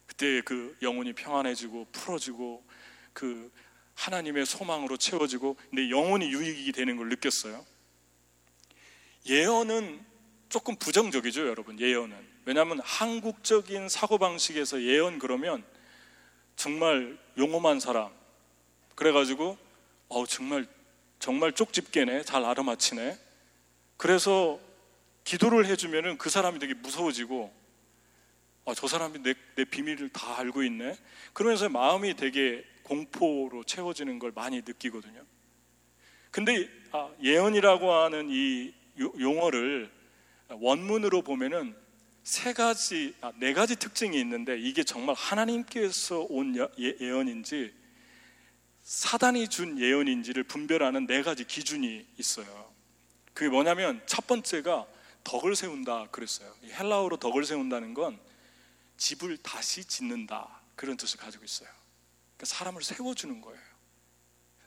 그때 0.06 0.40
그 0.42 0.76
영혼이 0.82 1.12
평안해지고 1.12 1.88
풀어지고 1.92 2.64
그 3.12 3.52
하나님의 3.96 4.46
소망으로 4.46 4.96
채워지고 4.96 5.56
근데 5.70 5.90
영혼이 5.90 6.26
유익이 6.32 6.72
되는 6.72 6.96
걸 6.96 7.08
느꼈어요. 7.08 7.64
예언은 9.26 10.04
조금 10.48 10.76
부정적이죠, 10.76 11.48
여러분. 11.48 11.80
예언은. 11.80 12.16
왜냐하면 12.44 12.80
한국적인 12.84 13.88
사고방식에서 13.88 14.82
예언 14.82 15.18
그러면 15.18 15.64
정말 16.54 17.18
용험한 17.36 17.80
사람, 17.80 18.10
그래가지고 18.94 19.58
어 20.08 20.26
정말 20.26 20.66
정말 21.18 21.52
쪽집게네, 21.52 22.22
잘 22.22 22.44
알아맞히네. 22.44 23.18
그래서 23.96 24.60
기도를 25.24 25.66
해주면은 25.66 26.18
그 26.18 26.30
사람이 26.30 26.60
되게 26.60 26.74
무서워지고 26.74 27.52
어, 28.64 28.74
저 28.74 28.86
사람이 28.86 29.22
내, 29.22 29.34
내 29.54 29.64
비밀을 29.64 30.10
다 30.10 30.38
알고 30.38 30.62
있네. 30.62 30.96
그러면서 31.32 31.68
마음이 31.68 32.14
되게 32.14 32.64
공포로 32.86 33.64
채워지는 33.64 34.18
걸 34.18 34.32
많이 34.32 34.62
느끼거든요. 34.64 35.24
근데 36.30 36.68
아, 36.92 37.10
예언이라고 37.22 37.92
하는 37.92 38.28
이 38.30 38.72
용어를 38.98 39.90
원문으로 40.48 41.22
보면은 41.22 41.74
세 42.22 42.52
가지, 42.52 43.14
아, 43.20 43.32
네 43.36 43.52
가지 43.52 43.76
특징이 43.76 44.18
있는데 44.20 44.58
이게 44.58 44.84
정말 44.84 45.14
하나님께서 45.16 46.26
온 46.28 46.56
예, 46.78 46.96
예언인지 47.00 47.72
사단이 48.82 49.48
준 49.48 49.78
예언인지를 49.78 50.44
분별하는 50.44 51.06
네 51.06 51.22
가지 51.22 51.44
기준이 51.44 52.06
있어요. 52.18 52.72
그게 53.32 53.48
뭐냐면 53.48 54.00
첫 54.06 54.26
번째가 54.26 54.86
덕을 55.24 55.56
세운다 55.56 56.08
그랬어요. 56.10 56.52
헬라어로 56.64 57.16
덕을 57.16 57.44
세운다는 57.44 57.94
건 57.94 58.18
집을 58.96 59.38
다시 59.38 59.84
짓는다 59.84 60.60
그런 60.76 60.96
뜻을 60.96 61.18
가지고 61.18 61.44
있어요. 61.44 61.75
그러니까 62.36 62.44
사람을 62.46 62.82
세워주는 62.82 63.40
거예요. 63.40 63.60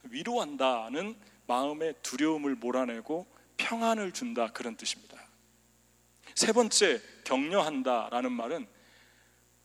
위로한다는 0.04 1.18
마음의 1.48 1.96
두려움을 2.02 2.56
몰아내고 2.56 3.28
평안을 3.58 4.12
준다 4.12 4.48
그런 4.52 4.76
뜻입니다. 4.76 5.18
세 6.36 6.52
번째 6.54 7.02
격려한다라는 7.26 8.32
말은 8.32 8.68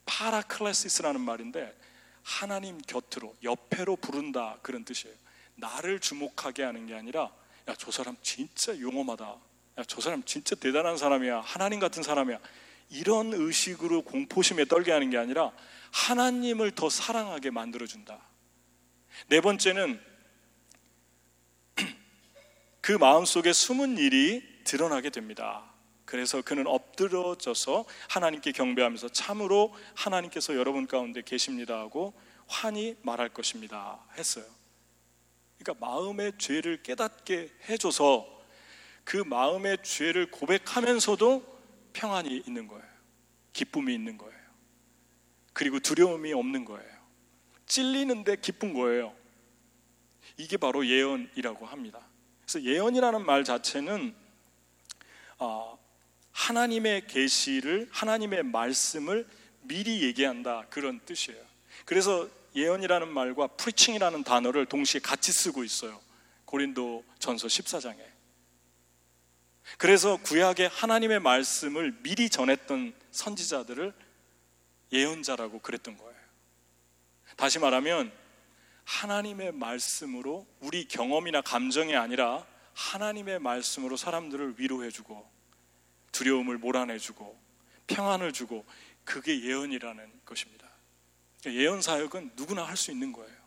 파라클레시스라는 0.06 1.20
말인데 1.20 1.74
하나님 2.22 2.78
곁으로 2.78 3.34
옆에로 3.42 3.96
부른다 3.96 4.58
그런 4.62 4.84
뜻이에요. 4.84 5.14
나를 5.56 6.00
주목하게 6.00 6.62
하는 6.64 6.86
게 6.86 6.94
아니라 6.94 7.30
야 7.68 7.74
저 7.78 7.90
사람 7.90 8.16
진짜 8.22 8.78
용험하다. 8.78 9.36
야 9.78 9.84
저 9.86 10.00
사람 10.00 10.22
진짜 10.24 10.54
대단한 10.56 10.96
사람이야. 10.96 11.40
하나님 11.40 11.80
같은 11.80 12.02
사람이야. 12.02 12.38
이런 12.94 13.32
의식으로 13.32 14.02
공포심에 14.02 14.66
떨게 14.66 14.92
하는 14.92 15.10
게 15.10 15.18
아니라 15.18 15.52
하나님을 15.92 16.70
더 16.72 16.88
사랑하게 16.88 17.50
만들어 17.50 17.86
준다. 17.86 18.20
네 19.28 19.40
번째는 19.40 20.00
그 22.80 22.92
마음 22.92 23.24
속에 23.24 23.52
숨은 23.52 23.98
일이 23.98 24.42
드러나게 24.62 25.10
됩니다. 25.10 25.64
그래서 26.04 26.42
그는 26.42 26.66
엎드러져서 26.66 27.84
하나님께 28.08 28.52
경배하면서 28.52 29.08
참으로 29.08 29.74
하나님께서 29.96 30.54
여러분 30.54 30.86
가운데 30.86 31.22
계십니다 31.22 31.78
하고 31.78 32.14
환히 32.46 32.96
말할 33.02 33.30
것입니다 33.30 34.04
했어요. 34.16 34.44
그러니까 35.58 35.84
마음의 35.84 36.34
죄를 36.38 36.82
깨닫게 36.82 37.50
해줘서 37.68 38.28
그 39.02 39.16
마음의 39.16 39.78
죄를 39.82 40.30
고백하면서도 40.30 41.54
평안이 41.94 42.42
있는 42.46 42.68
거예요. 42.68 42.93
기쁨이 43.54 43.94
있는 43.94 44.18
거예요. 44.18 44.34
그리고 45.54 45.78
두려움이 45.80 46.34
없는 46.34 46.66
거예요. 46.66 46.94
찔리는데 47.64 48.36
기쁜 48.36 48.74
거예요. 48.74 49.14
이게 50.36 50.58
바로 50.58 50.86
예언이라고 50.86 51.64
합니다. 51.64 52.06
그래서 52.42 52.62
예언이라는 52.62 53.24
말 53.24 53.44
자체는 53.44 54.14
어, 55.38 55.78
하나님의 56.32 57.06
계시를 57.06 57.88
하나님의 57.90 58.42
말씀을 58.42 59.26
미리 59.62 60.02
얘기한다 60.02 60.66
그런 60.68 61.00
뜻이에요. 61.06 61.42
그래서 61.84 62.28
예언이라는 62.54 63.08
말과 63.08 63.46
preaching이라는 63.46 64.24
단어를 64.24 64.66
동시에 64.66 65.00
같이 65.00 65.32
쓰고 65.32 65.64
있어요. 65.64 66.00
고린도 66.44 67.04
전서 67.18 67.46
14장에. 67.46 68.14
그래서 69.78 70.16
구약의 70.18 70.68
하나님의 70.68 71.20
말씀을 71.20 71.96
미리 72.02 72.28
전했던 72.28 72.94
선지자들을 73.14 73.94
예언자라고 74.92 75.60
그랬던 75.60 75.96
거예요. 75.96 76.14
다시 77.36 77.58
말하면 77.58 78.12
하나님의 78.84 79.52
말씀으로 79.52 80.46
우리 80.60 80.86
경험이나 80.86 81.40
감정이 81.40 81.96
아니라 81.96 82.46
하나님의 82.74 83.38
말씀으로 83.38 83.96
사람들을 83.96 84.54
위로해주고 84.58 85.30
두려움을 86.12 86.58
몰아내주고 86.58 87.40
평안을 87.86 88.32
주고 88.32 88.64
그게 89.04 89.42
예언이라는 89.42 90.20
것입니다. 90.24 90.68
예언 91.46 91.82
사역은 91.82 92.32
누구나 92.36 92.64
할 92.64 92.76
수 92.76 92.90
있는 92.90 93.12
거예요. 93.12 93.44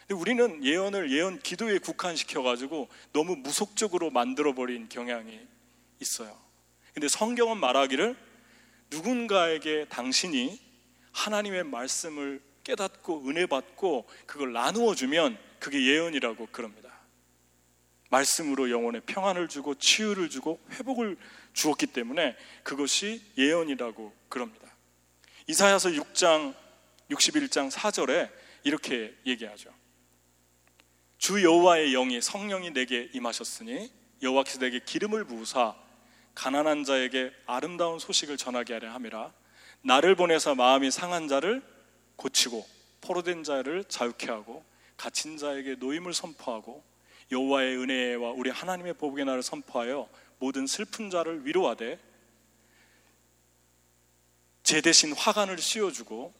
근데 0.00 0.14
우리는 0.14 0.64
예언을 0.64 1.10
예언 1.12 1.38
기도에 1.38 1.78
국한시켜 1.78 2.42
가지고 2.42 2.88
너무 3.12 3.36
무속적으로 3.36 4.10
만들어 4.10 4.54
버린 4.54 4.88
경향이 4.88 5.40
있어요. 6.00 6.38
근데 6.92 7.08
성경은 7.08 7.58
말하기를 7.58 8.31
누군가에게 8.92 9.86
당신이 9.88 10.60
하나님의 11.12 11.64
말씀을 11.64 12.42
깨닫고 12.62 13.28
은혜 13.28 13.46
받고 13.46 14.08
그걸 14.26 14.52
나누어 14.52 14.94
주면 14.94 15.38
그게 15.58 15.84
예언이라고 15.86 16.48
그럽니다. 16.52 16.92
말씀으로 18.10 18.70
영혼에 18.70 19.00
평안을 19.00 19.48
주고 19.48 19.74
치유를 19.74 20.28
주고 20.28 20.60
회복을 20.72 21.16
주었기 21.54 21.86
때문에 21.86 22.36
그것이 22.62 23.22
예언이라고 23.38 24.14
그럽니다. 24.28 24.70
이사야서 25.46 25.90
6장 25.90 26.54
61장 27.10 27.70
4절에 27.70 28.30
이렇게 28.64 29.14
얘기하죠. 29.26 29.72
주 31.16 31.42
여호와의 31.42 31.92
영이 31.92 32.20
성령이 32.20 32.72
내게 32.72 33.08
임하셨으니 33.14 33.90
여호와께서 34.22 34.58
내게 34.58 34.80
기름을 34.80 35.24
부으사 35.24 35.74
가난한 36.34 36.84
자에게 36.84 37.32
아름다운 37.46 37.98
소식을 37.98 38.36
전하게 38.36 38.74
하려 38.74 38.90
함이라 38.90 39.32
나를 39.82 40.14
보내서 40.14 40.54
마음이 40.54 40.90
상한 40.90 41.28
자를 41.28 41.62
고치고 42.16 42.66
포로된 43.00 43.44
자를 43.44 43.84
자유케 43.84 44.30
하고 44.30 44.64
갇힌 44.96 45.36
자에게 45.36 45.76
노임을 45.76 46.14
선포하고 46.14 46.84
여호와의 47.30 47.76
은혜와 47.78 48.30
우리 48.32 48.50
하나님의 48.50 48.94
보복의 48.94 49.24
날을 49.24 49.42
선포하여 49.42 50.08
모든 50.38 50.66
슬픈 50.66 51.10
자를 51.10 51.46
위로하되 51.46 51.98
제 54.62 54.80
대신 54.80 55.12
화관을 55.12 55.58
씌워주고 55.58 56.32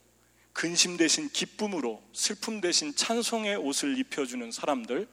근심 0.53 0.97
대신 0.97 1.29
기쁨으로 1.31 2.03
슬픔 2.13 2.61
대신 2.61 2.95
찬송의 2.95 3.57
옷을 3.57 3.99
입혀주는 3.99 4.53
사람들 4.53 5.09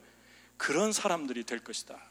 그런 0.57 0.91
사람들이 0.91 1.45
될 1.45 1.59
것이다. 1.59 2.08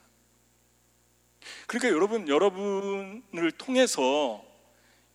그러니까 1.66 1.94
여러분 1.94 2.28
여러분을 2.28 3.50
통해서 3.58 4.44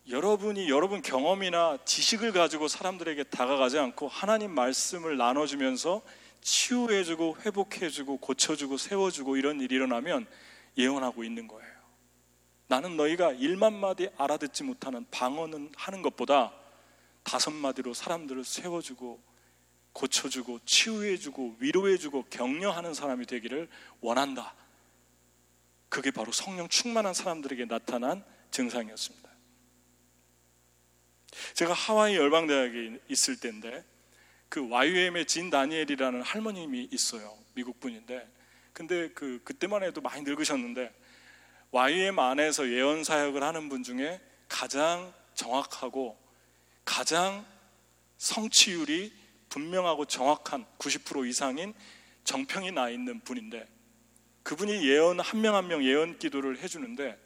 여러분이 0.09 0.69
여러분 0.69 1.01
경험이나 1.01 1.77
지식을 1.85 2.33
가지고 2.33 2.67
사람들에게 2.67 3.23
다가가지 3.25 3.79
않고 3.79 4.07
하나님 4.09 4.51
말씀을 4.51 5.17
나눠주면서 5.17 6.01
치유해주고 6.41 7.37
회복해주고 7.45 8.17
고쳐주고 8.17 8.77
세워주고 8.77 9.37
이런 9.37 9.61
일이 9.61 9.75
일어나면 9.75 10.27
예언하고 10.77 11.23
있는 11.23 11.47
거예요. 11.47 11.71
나는 12.67 12.97
너희가 12.97 13.31
일만 13.33 13.73
마디 13.73 14.09
알아듣지 14.17 14.63
못하는 14.63 15.05
방언은 15.09 15.71
하는 15.75 16.01
것보다 16.01 16.51
다섯 17.23 17.51
마디로 17.51 17.93
사람들을 17.93 18.43
세워주고 18.43 19.21
고쳐주고 19.93 20.59
치유해주고 20.65 21.57
위로해주고 21.59 22.25
격려하는 22.29 22.93
사람이 22.93 23.25
되기를 23.25 23.69
원한다. 24.01 24.55
그게 25.93 26.09
바로 26.09 26.31
성령 26.31 26.67
충만한 26.69 27.13
사람들에게 27.13 27.65
나타난 27.65 28.25
증상이었습니다. 28.49 29.29
제가 31.53 31.73
하와이 31.73 32.15
열방대학에 32.15 33.01
있을 33.09 33.39
때인데 33.39 33.85
그 34.49 34.67
YUM의 34.67 35.27
진 35.27 35.51
다니엘이라는 35.51 36.23
할머님이 36.23 36.89
있어요. 36.91 37.37
미국 37.53 37.79
분인데. 37.79 38.27
근데 38.73 39.09
그 39.09 39.39
그때만 39.43 39.83
해도 39.83 40.01
많이 40.01 40.23
늙으셨는데 40.23 40.91
YM 41.69 42.17
안에서 42.17 42.67
예언 42.69 43.03
사역을 43.03 43.43
하는 43.43 43.69
분 43.69 43.83
중에 43.83 44.19
가장 44.49 45.13
정확하고 45.35 46.17
가장 46.85 47.45
성취율이 48.17 49.13
분명하고 49.49 50.05
정확한 50.05 50.65
90% 50.79 51.29
이상인 51.29 51.75
정평이 52.23 52.71
나 52.71 52.89
있는 52.89 53.19
분인데 53.19 53.67
그분이 54.43 54.87
예언 54.87 55.19
한 55.19 55.41
명 55.41 55.55
한 55.55 55.67
명 55.67 55.83
예언 55.83 56.19
기도를 56.19 56.59
해주는데 56.59 57.17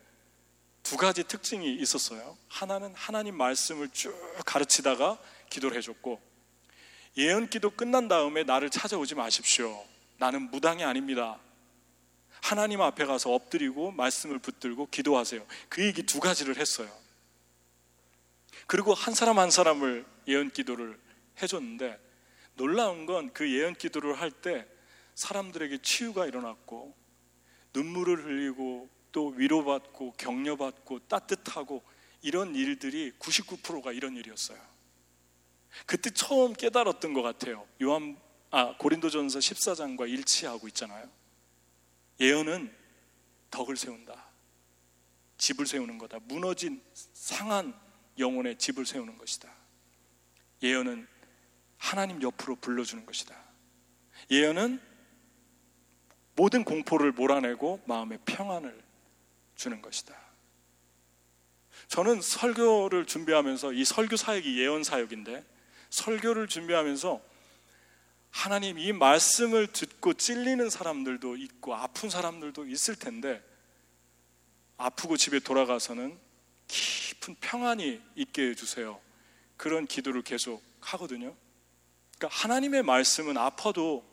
두 0.83 0.97
가지 0.97 1.23
특징이 1.23 1.75
있었어요. 1.75 2.37
하나는 2.47 2.93
하나님 2.95 3.35
말씀을 3.35 3.89
쭉 3.89 4.13
가르치다가 4.45 5.17
기도를 5.49 5.75
해줬고 5.77 6.21
예언 7.17 7.49
기도 7.49 7.71
끝난 7.71 8.07
다음에 8.07 8.43
나를 8.43 8.69
찾아오지 8.69 9.15
마십시오. 9.15 9.83
나는 10.17 10.49
무당이 10.51 10.83
아닙니다. 10.83 11.39
하나님 12.41 12.81
앞에 12.81 13.05
가서 13.05 13.31
엎드리고 13.33 13.91
말씀을 13.91 14.37
붙들고 14.39 14.87
기도하세요. 14.91 15.45
그 15.69 15.83
얘기 15.83 16.03
두 16.03 16.19
가지를 16.19 16.57
했어요. 16.57 16.89
그리고 18.67 18.93
한 18.93 19.13
사람 19.13 19.39
한 19.39 19.49
사람을 19.49 20.05
예언 20.27 20.51
기도를 20.51 20.99
해줬는데 21.41 21.99
놀라운 22.55 23.05
건 23.05 23.31
그 23.33 23.51
예언 23.51 23.73
기도를 23.75 24.19
할 24.19 24.31
때 24.31 24.67
사람들에게 25.15 25.79
치유가 25.79 26.25
일어났고 26.27 26.95
눈물을 27.77 28.25
흘리고 28.25 28.89
또 29.11 29.27
위로받고 29.29 30.13
격려받고 30.17 31.07
따뜻하고 31.07 31.83
이런 32.23 32.55
일들이 32.55 33.11
99%가 33.19 33.91
이런 33.91 34.17
일이었어요. 34.17 34.59
그때 35.85 36.09
처음 36.09 36.53
깨달았던 36.53 37.13
것 37.13 37.21
같아요. 37.21 37.67
요한 37.81 38.17
아 38.49 38.75
고린도전서 38.77 39.39
14장과 39.39 40.09
일치하고 40.09 40.67
있잖아요. 40.69 41.07
예언은 42.19 42.73
덕을 43.51 43.77
세운다. 43.77 44.25
집을 45.37 45.67
세우는 45.67 45.99
거다. 45.99 46.17
무너진 46.23 46.81
상한 46.93 47.79
영혼의 48.17 48.57
집을 48.57 48.87
세우는 48.87 49.19
것이다. 49.19 49.53
예언은 50.63 51.07
하나님 51.77 52.23
옆으로 52.23 52.55
불러주는 52.55 53.05
것이다. 53.05 53.39
예언은 54.31 54.81
모든 56.37 56.63
공포를 56.63 57.11
몰아내고 57.11 57.81
마음의 57.85 58.19
평안을 58.23 58.79
주는 59.55 59.81
것이다. 59.81 60.15
저는 61.87 62.21
설교를 62.21 63.07
준비하면서 63.07 63.73
이 63.73 63.83
설교 63.83 64.17
사역이 64.17 64.59
예언 64.59 64.83
사역인데 64.83 65.43
설교를 65.89 66.47
준비하면서 66.47 67.19
하나님 68.29 68.77
이 68.77 68.93
말씀을 68.93 69.67
듣고 69.67 70.13
찔리는 70.13 70.69
사람들도 70.69 71.37
있고 71.37 71.73
아픈 71.73 72.09
사람들도 72.09 72.67
있을 72.67 72.95
텐데 72.95 73.43
아프고 74.77 75.17
집에 75.17 75.39
돌아가서는 75.39 76.19
깊은 76.67 77.37
평안이 77.41 77.99
있게 78.15 78.49
해주세요. 78.49 78.99
그런 79.55 79.87
기도를 79.87 80.21
계속 80.21 80.61
하거든요. 80.81 81.35
그러니까 82.17 82.37
하나님의 82.37 82.83
말씀은 82.83 83.37
아파도 83.37 84.05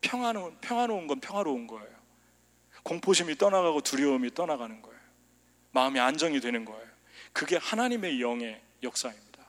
평안은, 0.00 0.58
평안로운 0.60 1.06
건 1.06 1.20
평화로운 1.20 1.66
거예요. 1.66 2.00
공포심이 2.82 3.36
떠나가고 3.36 3.82
두려움이 3.82 4.34
떠나가는 4.34 4.80
거예요. 4.80 5.00
마음이 5.72 6.00
안정이 6.00 6.40
되는 6.40 6.64
거예요. 6.64 6.88
그게 7.32 7.56
하나님의 7.56 8.20
영의 8.20 8.60
역사입니다. 8.82 9.46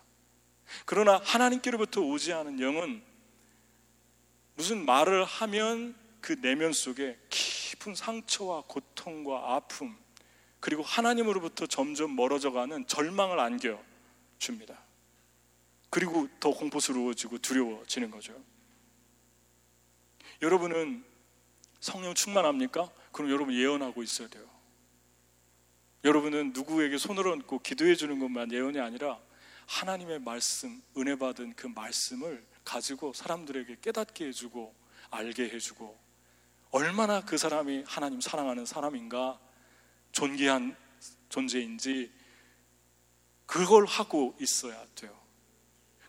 그러나 0.86 1.20
하나님께로부터 1.24 2.02
오지 2.02 2.34
않은 2.34 2.60
영은 2.60 3.02
무슨 4.56 4.86
말을 4.86 5.24
하면 5.24 5.96
그 6.20 6.40
내면 6.40 6.74
속에 6.74 7.18
깊은 7.30 7.96
상처와 7.96 8.64
고통과 8.68 9.56
아픔, 9.56 9.98
그리고 10.60 10.84
하나님으로부터 10.84 11.66
점점 11.66 12.16
멀어져 12.16 12.52
가는 12.52 12.86
절망을 12.86 13.40
안겨 13.40 13.82
줍니다. 14.38 14.80
그리고 15.90 16.28
더 16.40 16.52
공포스러워지고 16.52 17.40
두려워지는 17.40 18.12
거죠. 18.12 18.34
여러분은 20.42 21.04
성령 21.80 22.14
충만합니까? 22.14 22.90
그럼 23.12 23.30
여러분 23.32 23.54
예언하고 23.54 24.04
있어야 24.04 24.28
돼요. 24.28 24.50
여러분은 26.04 26.54
누구에게 26.54 26.98
손을 26.98 27.28
얹고 27.28 27.60
기도해 27.60 27.96
주는 27.96 28.20
것만 28.20 28.52
예언이 28.52 28.80
아니라 28.80 29.20
하나님의 29.68 30.20
말씀, 30.20 30.82
은혜 30.98 31.16
받은 31.16 31.54
그 31.56 31.68
말씀을 31.68 32.44
가지고 32.64 33.14
사람들에게 33.14 33.78
깨닫게 33.82 34.28
해주고 34.28 34.76
알게 35.12 35.50
해주고 35.50 35.98
얼마나 36.72 37.22
그 37.22 37.38
사람이 37.38 37.84
하나님 37.86 38.22
사랑하는 38.22 38.66
사람인가 38.66 39.40
존귀한 40.12 40.76
존재인지 41.30 42.12
그걸 43.46 43.86
하고 43.86 44.36
있어야 44.40 44.86
돼요. 44.96 45.18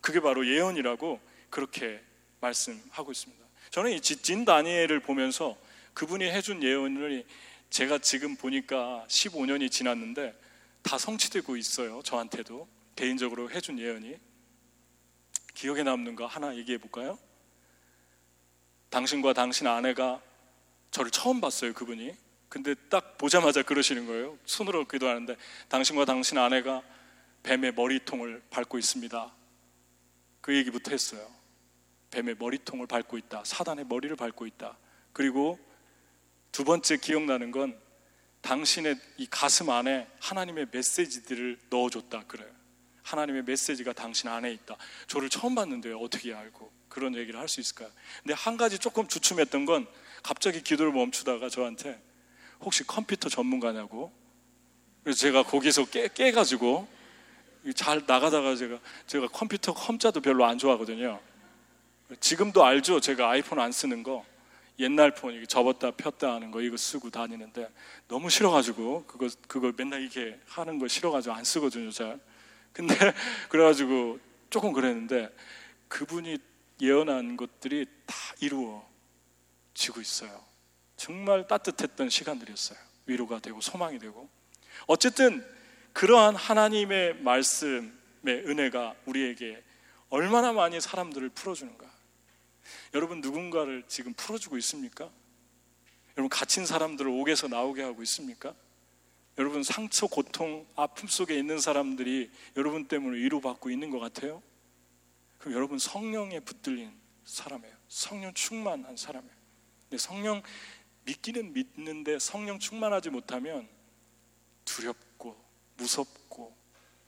그게 0.01 0.21
바로 0.21 0.47
예언이라고 0.47 1.21
그렇게 1.51 2.03
말씀하고 2.41 3.13
있습니다. 3.13 3.45
저는 3.71 3.93
이진 3.93 4.45
다니엘을 4.45 5.01
보면서 5.01 5.57
그분이 5.95 6.25
해준 6.25 6.63
예언을 6.63 7.25
제가 7.71 7.99
지금 7.99 8.37
보니까 8.37 9.05
15년이 9.09 9.71
지났는데 9.71 10.39
다 10.83 10.99
성취되고 10.99 11.57
있어요. 11.57 12.03
저한테도 12.03 12.69
개인적으로 12.97 13.51
해준 13.51 13.79
예언이 13.79 14.17
기억에 15.55 15.83
남는 15.83 16.17
거 16.17 16.27
하나 16.27 16.55
얘기해 16.57 16.79
볼까요? 16.79 17.19
당신과 18.91 19.33
당신 19.33 19.67
아내가 19.67 20.21
저를 20.91 21.11
처음 21.11 21.41
봤어요, 21.41 21.73
그분이. 21.73 22.15
근데 22.51 22.75
딱 22.91 23.17
보자마자 23.17 23.63
그러시는 23.63 24.07
거예요. 24.07 24.39
손으로 24.45 24.87
기도하는데 24.87 25.37
당신과 25.69 26.05
당신 26.05 26.37
아내가 26.37 26.83
뱀의 27.43 27.73
머리통을 27.73 28.43
밟고 28.51 28.79
있습니다. 28.79 29.33
그 30.43 30.55
얘기부터 30.55 30.91
했어요. 30.91 31.27
뱀의 32.13 32.37
머리통을 32.39 32.87
밟고 32.87 33.19
있다. 33.19 33.43
사단의 33.45 33.87
머리를 33.89 34.15
밟고 34.15 34.47
있다. 34.47 34.77
그리고 35.13 35.59
두 36.53 36.63
번째 36.65 36.99
기억나는 36.99 37.51
건 37.51 37.77
당신의 38.43 38.97
이 39.17 39.27
가슴 39.31 39.71
안에 39.71 40.07
하나님의 40.21 40.69
메시지들을 40.71 41.59
넣어줬다. 41.71 42.25
그래요. 42.27 42.51
하나님의 43.03 43.43
메시지가 43.45 43.93
당신 43.95 44.29
안에 44.29 44.53
있다. 44.53 44.77
저를 45.07 45.29
처음 45.29 45.55
봤는데요. 45.55 45.99
어떻게 45.99 46.33
알고 46.35 46.71
그런 46.89 47.15
얘기를 47.17 47.41
할 47.41 47.49
수 47.49 47.61
있을까요? 47.61 47.91
근데 48.23 48.35
한 48.35 48.57
가지 48.57 48.79
조금 48.79 49.09
주춤했던 49.09 49.65
건 49.65 49.87
갑자기 50.23 50.63
기도를 50.63 50.93
멈추다가 50.93 51.49
저한테 51.49 52.01
혹시 52.61 52.85
컴퓨터 52.85 53.29
전문가냐고. 53.29 54.13
그래서 55.03 55.19
제가 55.19 55.43
거기서 55.43 55.87
깨, 55.87 56.09
깨가지고 56.09 56.87
잘 57.75 58.03
나가다가 58.07 58.55
제가 58.55 58.79
제가 59.07 59.29
컴퓨터 59.29 59.73
컴자도 59.73 60.21
별로 60.21 60.45
안 60.45 60.59
좋아하거든요. 60.59 61.21
지금도 62.21 62.65
알죠. 62.65 63.01
제가 63.01 63.31
아이폰 63.31 63.61
안 63.61 63.73
쓰는 63.73 64.03
거. 64.03 64.25
옛날 64.79 65.15
폰 65.15 65.47
접었다 65.47 65.91
폈다 65.93 66.33
하는 66.35 66.51
거 66.51 66.61
이거 66.61 66.77
쓰고 66.77 67.11
다니는데 67.11 67.69
너무 68.09 68.31
싫어가지고 68.31 69.05
그거 69.07 69.29
그거 69.47 69.73
맨날 69.77 70.01
이렇게 70.01 70.41
하는 70.47 70.79
거 70.79 70.89
싫어가지고 70.89 71.35
안 71.35 71.45
쓰거든요. 71.45 71.91
잘. 71.91 72.19
근데 72.73 72.95
그래가지고 73.49 74.19
조금 74.51 74.73
그랬는데 74.73 75.29
그분이 75.89 76.39
예언한 76.81 77.37
것들이 77.37 77.87
다 78.07 78.15
이루어지고 78.41 80.01
있어요. 80.01 80.43
정말 80.97 81.47
따뜻했던 81.47 82.09
시간들이었어요. 82.09 82.79
위로가 83.07 83.41
되고 83.41 83.61
소망이 83.61 83.99
되고. 83.99 84.29
어쨌든 84.87 85.45
그러한 85.93 86.35
하나님의 86.35 87.23
말씀의 87.23 87.93
은혜가 88.27 88.95
우리에게 89.05 89.63
얼마나 90.09 90.53
많이 90.53 90.81
사람들을 90.81 91.29
풀어주는가. 91.31 91.92
여러분 92.95 93.21
누군가를 93.21 93.85
지금 93.89 94.13
풀어주고 94.15 94.57
있습니까? 94.59 95.11
여러분 96.17 96.29
갇힌 96.29 96.67
사람들을 96.67 97.11
옥에서 97.11 97.49
나오게 97.49 97.83
하고 97.83 98.03
있습니까? 98.03 98.55
여러분 99.39 99.63
상처, 99.63 100.07
고통, 100.07 100.67
아픔 100.77 101.09
속에 101.09 101.39
있는 101.39 101.59
사람들이 101.59 102.31
여러분 102.57 102.87
때문에 102.87 103.17
위로받고 103.17 103.71
있는 103.71 103.91
것 103.91 103.99
같아요? 103.99 104.43
그럼 105.39 105.55
여러분 105.55 105.79
성령에 105.79 106.41
붙들린 106.41 106.93
사람이에요. 107.25 107.75
성령 107.89 108.35
충만한 108.35 108.97
사람이에요. 108.97 109.35
근데 109.89 109.99
성령 109.99 110.43
믿기는 111.05 111.53
믿는데 111.53 112.19
성령 112.19 112.59
충만하지 112.59 113.11
못하면 113.11 113.69
두렵고 114.65 115.37
무섭고 115.77 116.57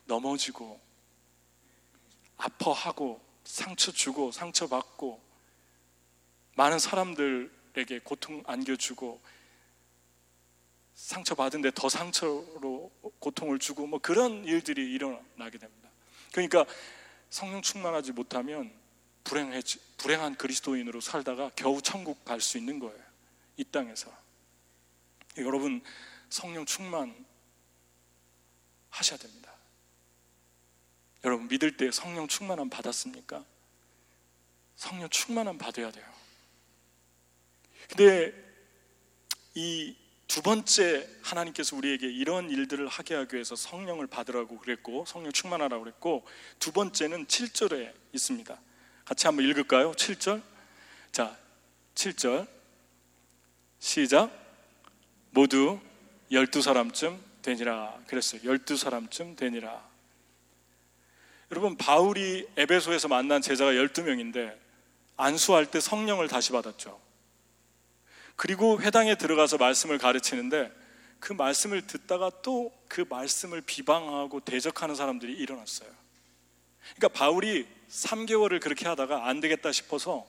넘어지고 0.07 0.81
아파하고 2.37 3.21
상처 3.45 3.93
주고 3.93 4.33
상처 4.33 4.67
받고 4.67 5.24
많은 6.57 6.79
사람들에게 6.79 8.01
고통 8.01 8.43
안겨주고 8.47 9.21
상처 10.95 11.35
받은데 11.35 11.71
더 11.75 11.89
상처로 11.89 12.91
고통을 13.19 13.59
주고 13.59 13.87
뭐 13.87 13.99
그런 13.99 14.45
일들이 14.45 14.93
일어나게 14.93 15.59
됩니다. 15.59 15.89
그러니까 16.33 16.65
성령 17.31 17.63
충만하지 17.63 18.13
못하면 18.13 18.73
불행해 19.25 19.61
불행한 19.97 20.37
그리스도인으로 20.37 21.01
살다가 21.01 21.51
겨우 21.57 21.83
천국 21.83 22.25
갈 22.25 22.41
수 22.41 22.59
있는 22.59 22.79
거예요. 22.79 23.03
이 23.57 23.65
땅에서 23.65 24.13
여러분 25.39 25.83
성령 26.29 26.65
충만 26.65 27.25
하셔야 28.91 29.19
됩니다. 29.19 29.53
여러분 31.25 31.49
믿을 31.49 31.77
때 31.77 31.91
성령 31.91 32.29
충만함 32.29 32.69
받았습니까? 32.71 33.45
성령 34.77 35.09
충만함 35.09 35.59
받아야 35.59 35.91
돼요. 35.91 36.05
근데 37.95 38.33
이 39.55 40.05
두 40.35 40.43
번째 40.43 41.09
하나님께서 41.23 41.77
우리에게 41.77 42.09
이런 42.09 42.51
일들을 42.51 42.89
하게 42.89 43.15
하기 43.15 43.37
위해서 43.37 43.55
성령을 43.55 44.09
받으라고 44.09 44.59
그랬고 44.59 45.05
성령 45.07 45.31
충만하라고 45.31 45.85
그랬고 45.85 46.27
두 46.59 46.73
번째는 46.73 47.27
7절에 47.27 47.93
있습니다. 48.13 48.61
같이 49.05 49.27
한번 49.29 49.45
읽을까요? 49.49 49.93
7절. 49.93 50.43
자, 51.13 51.37
7절. 51.95 52.49
시작. 53.79 54.31
모두 55.31 55.79
12사람쯤 56.33 57.17
되니라. 57.43 58.03
그랬어요. 58.09 58.41
12사람쯤 58.41 59.37
되니라. 59.37 59.89
여러분, 61.53 61.77
바울이 61.77 62.49
에베소에서 62.57 63.07
만난 63.07 63.41
제자가 63.41 63.71
12명인데 63.71 64.59
안수할 65.17 65.71
때 65.71 65.79
성령을 65.79 66.27
다시 66.27 66.51
받았죠. 66.51 67.04
그리고 68.37 68.81
회당에 68.81 69.17
들어가서 69.17 69.59
말씀을 69.59 69.99
가르치는데 69.99 70.73
그 71.21 71.33
말씀을 71.33 71.87
듣다가 71.87 72.31
또 72.43 72.73
그 72.95 73.05
말씀을 73.11 73.61
비방하고 73.61 74.39
대적하는 74.39 74.95
사람들이 74.95 75.33
일어났어요. 75.33 75.91
그러니까 76.95 77.09
바울이 77.09 77.67
3개월을 77.91 78.61
그렇게 78.61 78.87
하다가 78.87 79.27
안 79.27 79.41
되겠다 79.41 79.73
싶어서 79.73 80.25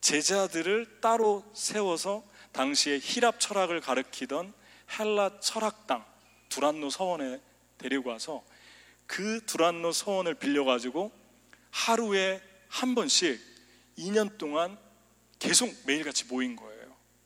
제자들을 0.00 1.00
따로 1.02 1.44
세워서 1.52 2.24
당시에 2.52 2.98
히랍 3.02 3.38
철학을 3.38 3.82
가르치던 3.82 4.54
헬라 4.98 5.40
철학당 5.40 6.06
두란노 6.48 6.88
서원에 6.88 7.38
데리고 7.76 8.08
와서 8.08 8.42
그 9.06 9.44
두란노 9.44 9.92
서원을 9.92 10.36
빌려가지고 10.36 11.12
하루에 11.70 12.40
한 12.68 12.94
번씩 12.94 13.38
2년 13.98 14.38
동안 14.38 14.78
계속 15.38 15.70
매일같이 15.84 16.24
모인 16.24 16.56
거예요. 16.56 16.71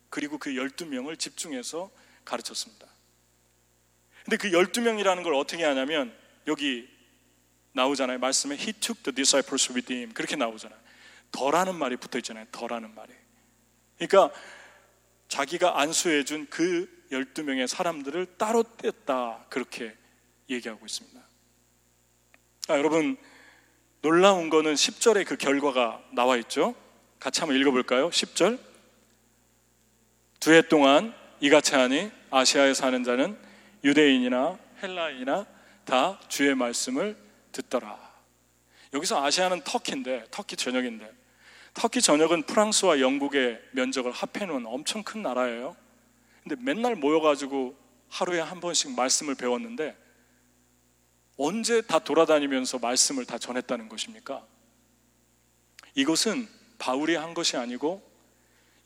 그리고 0.09 0.37
그 0.37 0.51
12명을 0.51 1.17
집중해서 1.19 1.89
가르쳤습니다. 2.25 2.87
근데 4.23 4.37
그 4.37 4.49
12명이라는 4.49 5.23
걸 5.23 5.33
어떻게 5.35 5.63
하냐면 5.63 6.13
여기 6.47 6.89
나오잖아요. 7.73 8.19
말씀에 8.19 8.55
He 8.55 8.73
took 8.73 9.03
the 9.03 9.15
disciples 9.15 9.71
with 9.71 9.93
him. 9.93 10.13
그렇게 10.13 10.35
나오잖아요. 10.35 10.79
더라는 11.31 11.75
말이 11.75 11.97
붙어 11.97 12.17
있잖아요. 12.19 12.45
더라는 12.51 12.93
말이. 12.95 13.13
그러니까 13.97 14.33
자기가 15.27 15.79
안수해 15.79 16.23
준 16.23 16.47
그 16.49 16.97
12명의 17.11 17.67
사람들을 17.67 18.37
따로 18.37 18.63
뗐다. 18.63 19.49
그렇게 19.49 19.95
얘기하고 20.49 20.85
있습니다. 20.85 21.19
아, 22.69 22.77
여러분, 22.77 23.17
놀라운 24.01 24.49
거는 24.49 24.73
10절에 24.73 25.25
그 25.25 25.37
결과가 25.37 26.03
나와 26.11 26.37
있죠. 26.37 26.75
같이 27.19 27.39
한번 27.39 27.57
읽어 27.57 27.71
볼까요? 27.71 28.09
10절. 28.09 28.59
두 30.47 30.53
해 30.53 30.61
동안 30.61 31.13
이같이 31.41 31.75
하니 31.75 32.09
아시아에 32.31 32.73
사는 32.73 33.03
자는 33.03 33.37
유대인이나 33.83 34.57
헬라인이나 34.81 35.45
다 35.83 36.21
주의 36.29 36.55
말씀을 36.55 37.17
듣더라. 37.51 37.99
여기서 38.93 39.25
아시아는 39.25 39.65
터키인데 39.65 40.23
터키 40.31 40.55
전역인데 40.55 41.11
터키 41.73 42.01
전역은 42.01 42.43
프랑스와 42.43 43.01
영국의 43.01 43.61
면적을 43.71 44.13
합해 44.13 44.45
놓은 44.45 44.65
엄청 44.67 45.03
큰 45.03 45.21
나라예요. 45.21 45.75
근데 46.43 46.55
맨날 46.63 46.95
모여 46.95 47.19
가지고 47.19 47.75
하루에 48.07 48.39
한 48.39 48.61
번씩 48.61 48.91
말씀을 48.95 49.35
배웠는데 49.35 49.97
언제 51.35 51.81
다 51.81 51.99
돌아다니면서 51.99 52.79
말씀을 52.79 53.25
다 53.25 53.37
전했다는 53.37 53.89
것입니까? 53.89 54.45
이것은 55.95 56.47
바울이 56.77 57.15
한 57.15 57.33
것이 57.33 57.57
아니고 57.57 58.01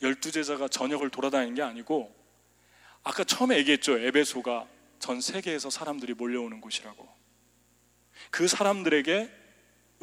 열두 0.01 0.31
제자가 0.31 0.67
전역을 0.67 1.09
돌아다니는 1.09 1.55
게 1.55 1.61
아니고 1.61 2.13
아까 3.03 3.23
처음에 3.23 3.57
얘기했죠. 3.57 3.97
에베소가 3.97 4.67
전 4.99 5.21
세계에서 5.21 5.69
사람들이 5.69 6.13
몰려오는 6.13 6.61
곳이라고. 6.61 7.07
그 8.29 8.47
사람들에게 8.47 9.29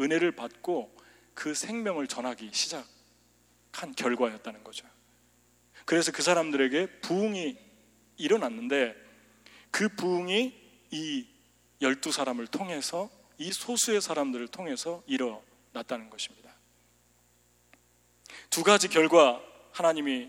은혜를 0.00 0.32
받고 0.32 0.94
그 1.34 1.54
생명을 1.54 2.08
전하기 2.08 2.50
시작한 2.52 3.94
결과였다는 3.96 4.64
거죠. 4.64 4.86
그래서 5.84 6.12
그 6.12 6.22
사람들에게 6.22 7.00
부흥이 7.00 7.56
일어났는데 8.16 8.96
그 9.70 9.88
부흥이 9.88 10.54
이 10.90 11.26
열두 11.80 12.10
사람을 12.10 12.48
통해서 12.48 13.08
이 13.38 13.52
소수의 13.52 14.00
사람들을 14.00 14.48
통해서 14.48 15.02
일어났다는 15.06 16.10
것입니다. 16.10 16.52
두 18.50 18.64
가지 18.64 18.88
결과 18.88 19.40
하나님이 19.78 20.28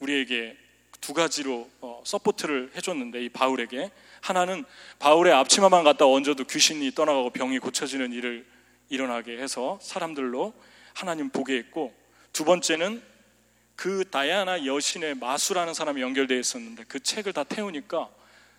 우리에게 0.00 0.56
두 1.00 1.14
가지로 1.14 1.70
어, 1.80 2.02
support를 2.04 2.72
해줬는데 2.74 3.24
이 3.24 3.28
바울에게 3.28 3.92
하나는 4.22 4.64
바울의 4.98 5.32
앞치마만 5.34 5.84
갖다 5.84 6.04
얹어도 6.04 6.44
귀신이 6.44 6.90
떠나가고 6.90 7.30
병이 7.30 7.60
고쳐지는 7.60 8.12
일을 8.12 8.44
일어나게 8.88 9.38
해서 9.38 9.78
사람들로 9.80 10.52
하나님 10.94 11.30
보게 11.30 11.56
했고 11.56 11.94
두 12.32 12.44
번째는 12.44 13.00
그 13.76 14.04
다이아나 14.10 14.66
여신의 14.66 15.14
마수라는 15.14 15.72
사람이 15.72 16.02
연결되어 16.02 16.38
있었는데 16.38 16.84
그 16.88 16.98
책을 16.98 17.34
다 17.34 17.44
태우니까 17.44 18.10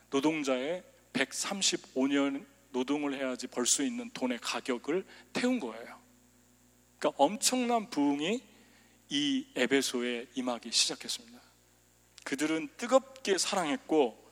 노동자의 0.10 0.84
135년 1.12 2.46
노동을 2.72 3.14
해야지 3.14 3.48
벌 3.48 3.66
수 3.66 3.84
있는 3.84 4.10
돈의 4.12 4.40
가격을 4.42 5.04
태운 5.34 5.60
거예요. 5.60 6.00
그러니까 6.98 7.22
엄청난 7.22 7.90
부흥이 7.90 8.57
이 9.10 9.48
에베소에 9.56 10.28
임하기 10.36 10.72
시작했습니다. 10.72 11.40
그들은 12.24 12.70
뜨겁게 12.78 13.38
사랑했고 13.38 14.32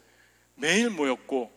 매일 0.55 0.89
모였고 0.89 1.51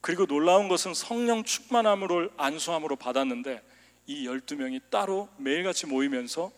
그리고 0.00 0.26
놀라운 0.26 0.68
것은 0.68 0.94
성령 0.94 1.44
충만함으로 1.44 2.30
안수함으로 2.36 2.96
받았는데 2.96 3.62
이 4.06 4.26
12명이 4.26 4.90
따로 4.90 5.28
매일같이 5.38 5.86
모이면서 5.86 6.50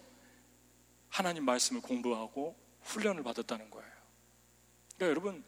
하나님 1.11 1.45
말씀을 1.45 1.83
공부하고 1.83 2.57
훈련을 2.83 3.23
받았다는 3.23 3.71
거예요. 3.71 3.93
그러니까 4.97 5.11
여러분 5.11 5.45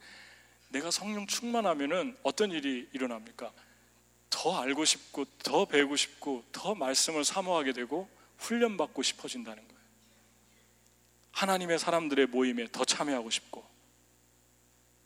내가 0.68 0.90
성령 0.90 1.27
충만하면은 1.27 2.16
어떤 2.22 2.51
일이 2.53 2.88
일어납니까? 2.92 3.53
더 4.29 4.61
알고 4.61 4.85
싶고 4.85 5.25
더 5.42 5.64
배우고 5.64 5.96
싶고 5.96 6.44
더 6.53 6.75
말씀을 6.75 7.25
사모하게 7.25 7.72
되고 7.72 8.09
훈련받고 8.38 9.03
싶어진다는 9.03 9.66
거예요. 9.66 9.75
하나님의 11.37 11.79
사람들의 11.79 12.29
모임에 12.29 12.66
더 12.72 12.85
참여하고 12.85 13.29
싶고. 13.29 13.62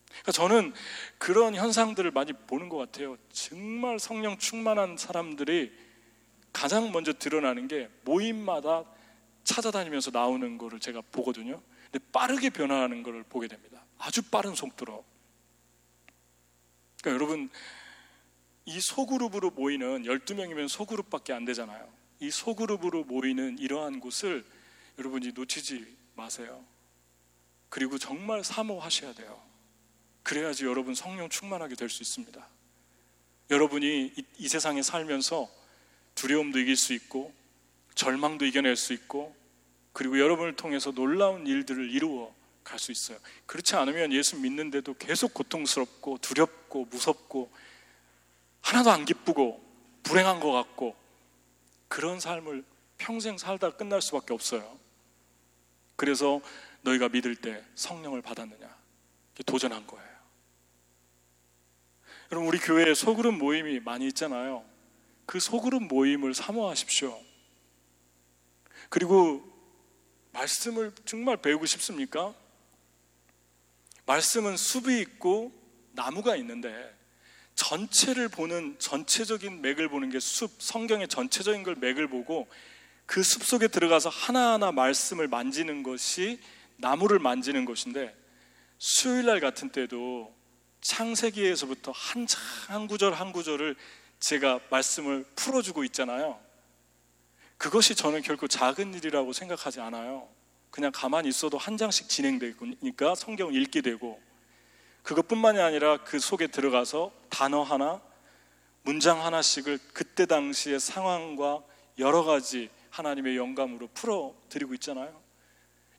그러니까 0.06 0.32
저는 0.32 0.72
그런 1.18 1.56
현상들을 1.56 2.08
많이 2.12 2.32
보는 2.32 2.68
것 2.68 2.76
같아요. 2.76 3.16
정말 3.32 3.98
성령 3.98 4.38
충만한 4.38 4.96
사람들이 4.96 5.72
가장 6.52 6.92
먼저 6.92 7.12
드러나는 7.12 7.66
게 7.66 7.88
모임마다 8.04 8.84
찾아다니면서 9.42 10.12
나오는 10.12 10.56
거를 10.56 10.78
제가 10.78 11.02
보거든요. 11.10 11.60
근데 11.90 12.04
빠르게 12.12 12.50
변화하는 12.50 13.02
것을 13.02 13.24
보게 13.24 13.48
됩니다. 13.48 13.84
아주 13.98 14.22
빠른 14.22 14.54
속도로. 14.54 15.04
그러니까 17.00 17.14
여러분, 17.24 17.50
이 18.66 18.80
소그룹으로 18.80 19.50
모이는 19.50 20.04
12명이면 20.04 20.68
소그룹밖에 20.68 21.32
안 21.32 21.44
되잖아요. 21.44 21.88
이 22.20 22.30
소그룹으로 22.30 23.04
모이는 23.04 23.58
이러한 23.58 23.98
곳을 23.98 24.44
여러분이 24.98 25.32
놓치지 25.32 25.99
마세요. 26.14 26.64
그리고 27.68 27.98
정말 27.98 28.42
사모하셔야 28.44 29.14
돼요. 29.14 29.40
그래야지 30.22 30.64
여러분 30.64 30.94
성령 30.94 31.28
충만하게 31.28 31.74
될 31.76 31.88
수 31.88 32.02
있습니다. 32.02 32.46
여러분이 33.50 34.12
이, 34.16 34.24
이 34.38 34.48
세상에 34.48 34.82
살면서 34.82 35.48
두려움도 36.14 36.58
이길 36.58 36.76
수 36.76 36.92
있고 36.92 37.32
절망도 37.94 38.44
이겨낼 38.46 38.76
수 38.76 38.92
있고 38.92 39.34
그리고 39.92 40.18
여러분을 40.20 40.54
통해서 40.56 40.92
놀라운 40.92 41.46
일들을 41.46 41.90
이루어 41.90 42.32
갈 42.62 42.78
수 42.78 42.92
있어요. 42.92 43.18
그렇지 43.46 43.74
않으면 43.74 44.12
예수 44.12 44.36
믿는데도 44.38 44.94
계속 44.94 45.34
고통스럽고 45.34 46.18
두렵고 46.18 46.84
무섭고 46.84 47.50
하나도 48.60 48.90
안 48.90 49.04
기쁘고 49.04 49.60
불행한 50.04 50.38
것 50.40 50.52
같고 50.52 50.94
그런 51.88 52.20
삶을 52.20 52.64
평생 52.98 53.38
살다 53.38 53.70
끝날 53.72 54.00
수밖에 54.02 54.34
없어요. 54.34 54.78
그래서 56.00 56.40
너희가 56.80 57.10
믿을 57.10 57.36
때 57.36 57.62
성령을 57.74 58.22
받았느냐? 58.22 58.74
도전한 59.44 59.86
거예요. 59.86 60.08
여러분, 62.32 62.48
우리 62.48 62.58
교회에 62.58 62.94
소그룹 62.94 63.34
모임이 63.34 63.80
많이 63.80 64.06
있잖아요. 64.06 64.64
그 65.26 65.38
소그룹 65.38 65.82
모임을 65.88 66.32
사모하십시오. 66.32 67.20
그리고 68.88 69.46
말씀을 70.32 70.92
정말 71.04 71.36
배우고 71.36 71.66
싶습니까? 71.66 72.34
말씀은 74.06 74.56
숲이 74.56 75.00
있고 75.00 75.52
나무가 75.92 76.34
있는데 76.36 76.96
전체를 77.56 78.30
보는 78.30 78.78
전체적인 78.78 79.60
맥을 79.60 79.90
보는 79.90 80.08
게 80.08 80.18
숲, 80.18 80.62
성경의 80.62 81.08
전체적인 81.08 81.62
걸 81.62 81.74
맥을 81.74 82.08
보고 82.08 82.48
그 83.10 83.24
숲 83.24 83.42
속에 83.42 83.66
들어가서 83.66 84.08
하나하나 84.08 84.70
말씀을 84.70 85.26
만지는 85.26 85.82
것이 85.82 86.38
나무를 86.76 87.18
만지는 87.18 87.64
것인데 87.64 88.14
수요일 88.78 89.26
날 89.26 89.40
같은 89.40 89.70
때도 89.70 90.32
창세기에서부터 90.80 91.90
한, 91.90 92.28
한 92.68 92.86
구절 92.86 93.12
한 93.12 93.32
구절을 93.32 93.74
제가 94.20 94.60
말씀을 94.70 95.24
풀어주고 95.34 95.82
있잖아요. 95.86 96.38
그것이 97.58 97.96
저는 97.96 98.22
결코 98.22 98.46
작은 98.46 98.94
일이라고 98.94 99.32
생각하지 99.32 99.80
않아요. 99.80 100.28
그냥 100.70 100.92
가만히 100.94 101.28
있어도 101.30 101.58
한 101.58 101.76
장씩 101.76 102.08
진행되니까 102.08 103.16
성경을 103.16 103.60
읽게 103.60 103.80
되고 103.80 104.22
그것뿐만이 105.02 105.58
아니라 105.58 105.96
그 106.04 106.20
속에 106.20 106.46
들어가서 106.46 107.10
단어 107.28 107.64
하나, 107.64 108.00
문장 108.82 109.24
하나씩을 109.24 109.80
그때 109.92 110.26
당시의 110.26 110.78
상황과 110.78 111.64
여러 111.98 112.22
가지 112.22 112.70
하나님의 112.90 113.36
영감으로 113.36 113.88
풀어 113.94 114.34
드리고 114.48 114.74
있잖아요. 114.74 115.20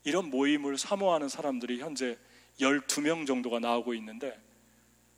이런 0.04 0.30
모임을 0.30 0.78
사모하는 0.78 1.28
사람들이 1.28 1.80
현재 1.80 2.18
12명 2.60 3.26
정도가 3.26 3.60
나오고 3.60 3.94
있는데 3.94 4.38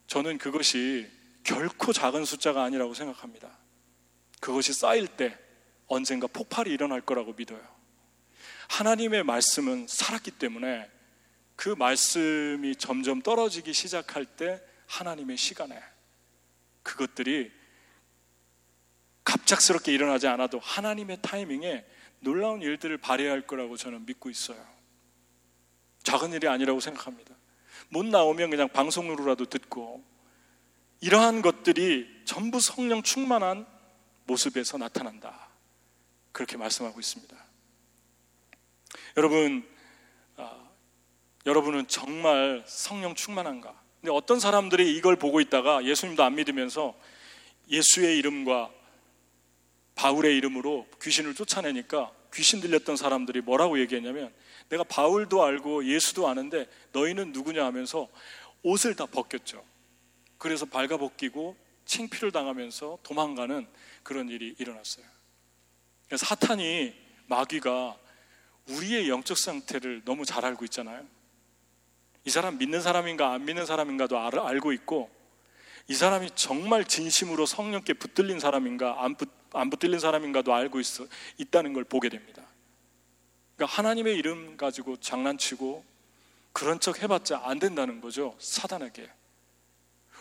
저는 0.07 0.37
그것이 0.37 1.09
결코 1.43 1.93
작은 1.93 2.25
숫자가 2.25 2.63
아니라고 2.63 2.93
생각합니다. 2.93 3.57
그것이 4.39 4.73
쌓일 4.73 5.07
때 5.07 5.37
언젠가 5.87 6.27
폭발이 6.27 6.71
일어날 6.71 7.01
거라고 7.01 7.33
믿어요. 7.33 7.61
하나님의 8.69 9.23
말씀은 9.23 9.87
살았기 9.87 10.31
때문에 10.31 10.89
그 11.55 11.69
말씀이 11.69 12.75
점점 12.75 13.21
떨어지기 13.21 13.73
시작할 13.73 14.25
때 14.25 14.61
하나님의 14.87 15.37
시간에 15.37 15.81
그것들이 16.83 17.51
갑작스럽게 19.25 19.91
일어나지 19.91 20.27
않아도 20.27 20.59
하나님의 20.59 21.17
타이밍에 21.21 21.85
놀라운 22.19 22.61
일들을 22.61 22.97
발휘할 22.97 23.45
거라고 23.45 23.75
저는 23.75 24.05
믿고 24.05 24.29
있어요. 24.29 24.63
작은 26.03 26.31
일이 26.33 26.47
아니라고 26.47 26.79
생각합니다. 26.79 27.35
못 27.89 28.05
나오면 28.05 28.51
그냥 28.51 28.69
방송으로라도 28.69 29.45
듣고 29.45 30.03
이러한 31.01 31.41
것들이 31.41 32.07
전부 32.25 32.59
성령 32.59 33.03
충만한 33.03 33.65
모습에서 34.25 34.77
나타난다. 34.77 35.49
그렇게 36.31 36.57
말씀하고 36.57 36.99
있습니다. 36.99 37.35
여러분, 39.17 39.67
아, 40.37 40.67
여러분은 41.45 41.87
정말 41.87 42.63
성령 42.67 43.15
충만한가? 43.15 43.73
근데 44.01 44.11
어떤 44.11 44.39
사람들이 44.39 44.95
이걸 44.95 45.15
보고 45.15 45.41
있다가 45.41 45.83
예수님도 45.85 46.23
안 46.23 46.35
믿으면서 46.35 46.95
예수의 47.69 48.17
이름과 48.17 48.71
바울의 49.95 50.37
이름으로 50.37 50.87
귀신을 51.01 51.33
쫓아내니까 51.33 52.11
귀신 52.33 52.59
들렸던 52.59 52.97
사람들이 52.97 53.41
뭐라고 53.41 53.79
얘기했냐면 53.79 54.33
내가 54.69 54.83
바울도 54.83 55.43
알고 55.43 55.85
예수도 55.85 56.27
아는데 56.27 56.67
너희는 56.91 57.31
누구냐 57.31 57.65
하면서 57.65 58.09
옷을 58.63 58.95
다 58.95 59.05
벗겼죠. 59.05 59.63
그래서 60.37 60.65
발가벗기고 60.65 61.55
챙피를 61.85 62.31
당하면서 62.31 62.99
도망가는 63.03 63.67
그런 64.03 64.29
일이 64.29 64.55
일어났어요. 64.57 65.05
사탄이 66.15 66.93
마귀가 67.27 67.97
우리의 68.69 69.09
영적 69.09 69.37
상태를 69.37 70.01
너무 70.03 70.25
잘 70.25 70.45
알고 70.45 70.65
있잖아요. 70.65 71.05
이 72.25 72.29
사람 72.29 72.57
믿는 72.57 72.81
사람인가 72.81 73.33
안 73.33 73.45
믿는 73.45 73.65
사람인가도 73.65 74.17
알고 74.19 74.73
있고 74.73 75.09
이 75.87 75.93
사람이 75.93 76.31
정말 76.35 76.85
진심으로 76.85 77.45
성령께 77.45 77.93
붙들린 77.93 78.39
사람인가 78.39 79.03
안, 79.03 79.15
붙, 79.15 79.29
안 79.53 79.69
붙들린 79.69 79.99
사람인가도 79.99 80.53
알고 80.53 80.79
있어, 80.79 81.05
있다는 81.37 81.73
걸 81.73 81.83
보게 81.83 82.09
됩니다. 82.09 82.43
그러니까 83.55 83.77
하나님의 83.77 84.15
이름 84.15 84.57
가지고 84.57 84.97
장난치고 84.97 85.85
그런 86.51 86.79
척 86.79 87.03
해봤자 87.03 87.41
안 87.43 87.59
된다는 87.59 88.01
거죠. 88.01 88.35
사단에게. 88.39 89.09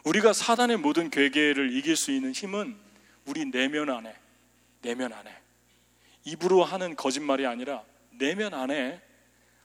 우리가 0.05 0.33
사단의 0.33 0.77
모든 0.77 1.09
괴계를 1.09 1.75
이길 1.77 1.97
수 1.97 2.11
있는 2.11 2.33
힘은 2.33 2.77
우리 3.27 3.47
내면 3.47 3.89
안에, 3.89 4.15
내면 4.83 5.13
안에. 5.13 5.35
입으로 6.25 6.63
하는 6.65 6.95
거짓말이 6.97 7.47
아니라 7.47 7.83
내면 8.11 8.53
안에 8.53 9.01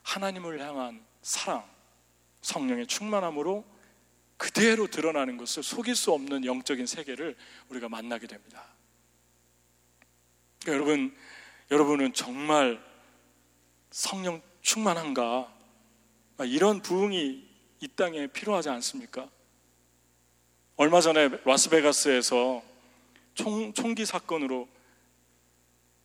하나님을 0.04 0.62
향한 0.62 1.04
사랑, 1.22 1.66
성령의 2.42 2.88
충만함으로 2.88 3.66
그대로 4.40 4.88
드러나는 4.88 5.36
것을 5.36 5.64
속일 5.64 5.98
수 5.98 6.14
없는 6.14 6.46
영적인 6.46 6.86
세계를 6.86 7.36
우리가 7.68 7.90
만나게 7.90 8.26
됩니다. 8.26 8.64
그러니까 10.64 10.74
여러분, 10.74 11.18
여러분은 11.70 12.14
정말 12.14 12.82
성령 13.92 14.42
충만한가? 14.62 15.54
이런 16.46 16.82
부흥이 16.82 17.50
이 17.82 17.88
땅에 17.90 18.28
필요하지 18.28 18.70
않습니까? 18.70 19.30
얼마 20.78 21.02
전에 21.02 21.28
라스베가스에서 21.44 22.64
총, 23.34 23.74
총기 23.74 24.06
사건으로 24.06 24.70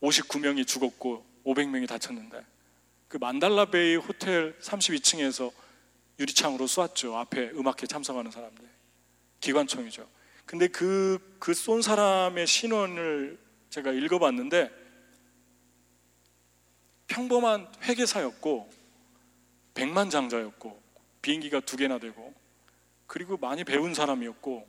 59명이 0.03 0.67
죽었고 0.67 1.25
500명이 1.47 1.87
다쳤는데 1.87 2.45
그 3.07 3.17
만달라베이 3.19 3.95
호텔 3.95 4.59
32층에서 4.59 5.53
유리창으로 6.19 6.67
쏘았죠. 6.67 7.17
앞에 7.17 7.51
음악회 7.51 7.87
참석하는 7.87 8.31
사람들. 8.31 8.65
기관총이죠. 9.41 10.09
근데 10.47 10.69
그, 10.69 11.37
그 11.39 11.53
쏜 11.53 11.83
사람의 11.83 12.47
신원을 12.47 13.39
제가 13.71 13.93
읽어봤는데 13.93 14.71
평범한 17.07 17.71
회계사였고 17.83 18.71
백만장자였고 19.75 20.83
비행기가 21.23 21.61
두 21.61 21.77
개나 21.77 21.99
되고 21.99 22.35
그리고 23.07 23.37
많이 23.37 23.65
배운 23.65 23.95
사람이었고 23.95 24.69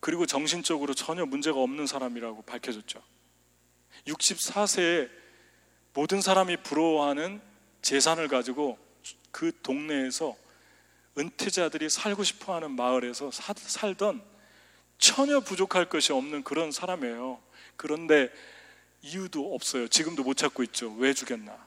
그리고 0.00 0.26
정신적으로 0.26 0.94
전혀 0.94 1.24
문제가 1.24 1.60
없는 1.60 1.86
사람이라고 1.86 2.42
밝혀졌죠. 2.42 3.02
64세에 4.06 5.10
모든 5.94 6.20
사람이 6.20 6.58
부러워하는 6.58 7.40
재산을 7.82 8.28
가지고 8.28 8.78
그 9.30 9.52
동네에서 9.62 10.36
은퇴자들이 11.16 11.88
살고 11.90 12.24
싶어 12.24 12.54
하는 12.54 12.72
마을에서 12.72 13.30
사, 13.30 13.54
살던 13.56 14.22
전혀 14.98 15.40
부족할 15.40 15.88
것이 15.88 16.12
없는 16.12 16.42
그런 16.44 16.72
사람이에요. 16.72 17.40
그런데 17.76 18.30
이유도 19.02 19.54
없어요. 19.54 19.88
지금도 19.88 20.22
못 20.22 20.36
찾고 20.36 20.62
있죠. 20.64 20.92
왜 20.94 21.12
죽였나? 21.12 21.64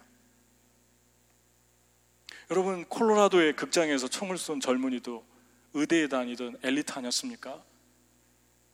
여러분, 2.50 2.86
콜로라도의 2.86 3.56
극장에서 3.56 4.08
총을 4.08 4.38
쏜 4.38 4.60
젊은이도 4.60 5.26
의대에 5.74 6.08
다니던 6.08 6.58
엘리트 6.64 6.94
아니었습니까? 6.94 7.64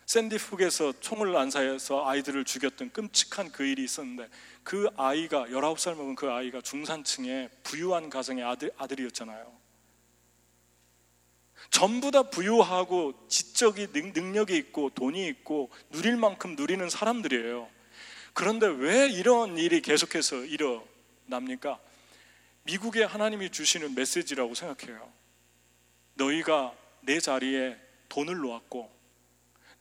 샌디훅에서 0.06 1.00
총을 1.00 1.32
난사해서 1.32 2.08
아이들을 2.08 2.46
죽였던 2.46 2.92
끔찍한 2.92 3.52
그 3.52 3.66
일이 3.66 3.84
있었는데 3.84 4.30
그 4.64 4.90
아이가 4.96 5.46
19살 5.48 5.96
먹은 5.96 6.16
그 6.16 6.30
아이가 6.30 6.62
중산층의 6.62 7.50
부유한 7.64 8.10
가정의 8.10 8.44
아들, 8.44 8.72
아들이었잖아요. 8.78 9.63
전부 11.70 12.12
다 12.12 12.24
부유하고 12.24 13.28
지적이 13.28 13.88
능력이 13.94 14.56
있고 14.58 14.90
돈이 14.92 15.28
있고 15.28 15.70
누릴 15.92 16.18
만큼 16.18 16.56
누리는 16.56 16.90
사람들이에요. 16.90 17.70
그런데 18.34 18.68
왜 18.68 19.10
이런 19.10 19.58
일이 19.58 19.82
계속해서 19.82 20.46
일어납니까? 20.46 21.80
미국에 22.64 23.04
하나님이 23.04 23.52
주시는 23.52 23.96
메시지라고 23.96 24.56
생각해요. 24.56 25.12
너희가 26.16 26.74
내 27.02 27.20
자리에 27.20 27.78
돈을 28.10 28.38
놓았고, 28.38 28.92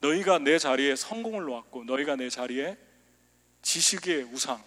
너희가 0.00 0.38
내 0.38 0.58
자리에 0.58 0.96
성공을 0.96 1.44
놓았고, 1.44 1.84
너희가 1.84 2.16
내 2.16 2.28
자리에 2.28 2.76
지식의 3.62 4.24
우상, 4.24 4.62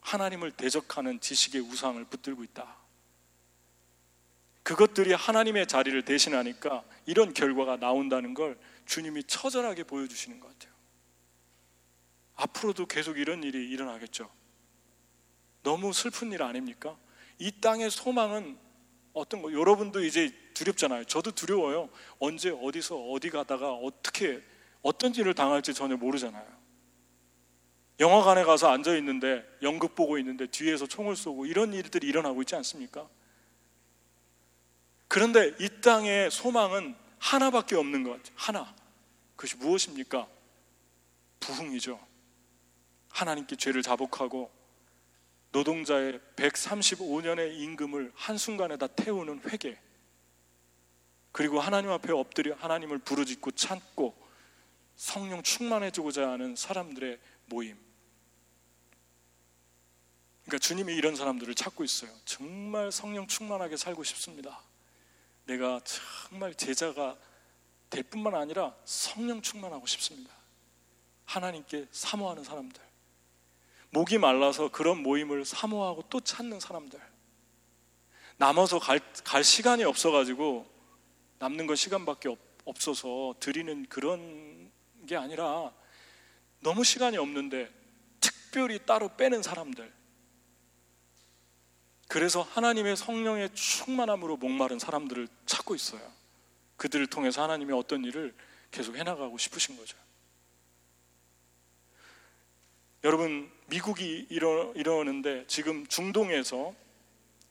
하나님을 0.00 0.52
대적하는 0.52 1.20
지식의 1.20 1.62
우상을 1.62 2.04
붙들고 2.04 2.44
있다. 2.44 2.81
그것들이 4.62 5.12
하나님의 5.12 5.66
자리를 5.66 6.00
대신하니까 6.04 6.84
이런 7.06 7.34
결과가 7.34 7.76
나온다는 7.76 8.34
걸 8.34 8.58
주님이 8.86 9.24
처절하게 9.24 9.84
보여주시는 9.84 10.40
것 10.40 10.48
같아요. 10.48 10.72
앞으로도 12.36 12.86
계속 12.86 13.18
이런 13.18 13.42
일이 13.42 13.68
일어나겠죠. 13.70 14.30
너무 15.62 15.92
슬픈 15.92 16.32
일 16.32 16.42
아닙니까? 16.42 16.96
이 17.38 17.50
땅의 17.60 17.90
소망은 17.90 18.58
어떤 19.12 19.42
거, 19.42 19.52
여러분도 19.52 20.04
이제 20.04 20.32
두렵잖아요. 20.54 21.04
저도 21.04 21.32
두려워요. 21.32 21.90
언제 22.18 22.50
어디서 22.50 22.96
어디 23.10 23.30
가다가 23.30 23.72
어떻게 23.72 24.42
어떤 24.80 25.14
일을 25.14 25.34
당할지 25.34 25.74
전혀 25.74 25.96
모르잖아요. 25.96 26.62
영화관에 28.00 28.42
가서 28.44 28.70
앉아 28.70 28.96
있는데 28.96 29.44
연극 29.62 29.94
보고 29.94 30.18
있는데 30.18 30.46
뒤에서 30.46 30.86
총을 30.86 31.14
쏘고 31.14 31.46
이런 31.46 31.72
일들이 31.72 32.08
일어나고 32.08 32.42
있지 32.42 32.56
않습니까? 32.56 33.08
그런데 35.12 35.54
이 35.60 35.68
땅의 35.82 36.30
소망은 36.30 36.96
하나밖에 37.18 37.76
없는 37.76 38.02
것 38.02 38.12
같아요. 38.12 38.32
하나. 38.34 38.74
그것이 39.36 39.56
무엇입니까? 39.56 40.26
부흥이죠. 41.38 42.00
하나님께 43.10 43.56
죄를 43.56 43.82
자복하고 43.82 44.50
노동자의 45.50 46.18
135년의 46.36 47.60
임금을 47.60 48.10
한순간에 48.14 48.78
다 48.78 48.86
태우는 48.86 49.42
회개. 49.50 49.78
그리고 51.30 51.60
하나님 51.60 51.90
앞에 51.90 52.10
엎드려 52.10 52.54
하나님을 52.54 52.96
부르짖고 52.96 53.50
찾고 53.50 54.16
성령 54.96 55.42
충만해지고자 55.42 56.30
하는 56.30 56.56
사람들의 56.56 57.18
모임. 57.48 57.76
그러니까 60.46 60.58
주님이 60.58 60.94
이런 60.94 61.16
사람들을 61.16 61.54
찾고 61.54 61.84
있어요. 61.84 62.10
정말 62.24 62.90
성령 62.90 63.26
충만하게 63.26 63.76
살고 63.76 64.04
싶습니다. 64.04 64.71
내가 65.44 65.80
정말 65.84 66.54
제자가 66.54 67.16
될 67.90 68.02
뿐만 68.02 68.34
아니라 68.34 68.74
성령 68.84 69.42
충만하고 69.42 69.86
싶습니다. 69.86 70.32
하나님께 71.24 71.88
사모하는 71.90 72.44
사람들. 72.44 72.82
목이 73.90 74.18
말라서 74.18 74.70
그런 74.70 75.02
모임을 75.02 75.44
사모하고 75.44 76.04
또 76.08 76.20
찾는 76.20 76.60
사람들. 76.60 77.00
남아서 78.38 78.78
갈, 78.78 79.00
갈 79.24 79.44
시간이 79.44 79.84
없어가지고 79.84 80.66
남는 81.38 81.66
건 81.66 81.76
시간밖에 81.76 82.28
없, 82.28 82.38
없어서 82.64 83.34
드리는 83.38 83.84
그런 83.88 84.70
게 85.06 85.16
아니라 85.16 85.72
너무 86.60 86.84
시간이 86.84 87.18
없는데 87.18 87.70
특별히 88.20 88.78
따로 88.86 89.14
빼는 89.16 89.42
사람들. 89.42 89.92
그래서 92.12 92.42
하나님의 92.42 92.94
성령의 92.94 93.54
충만함으로 93.54 94.36
목마른 94.36 94.78
사람들을 94.78 95.28
찾고 95.46 95.74
있어요. 95.74 96.02
그들을 96.76 97.06
통해서 97.06 97.42
하나님이 97.42 97.72
어떤 97.72 98.04
일을 98.04 98.34
계속 98.70 98.96
해나가고 98.96 99.38
싶으신 99.38 99.78
거죠. 99.78 99.96
여러분, 103.02 103.50
미국이 103.68 104.26
이러, 104.28 104.74
이러는데 104.74 105.46
지금 105.46 105.86
중동에서 105.86 106.74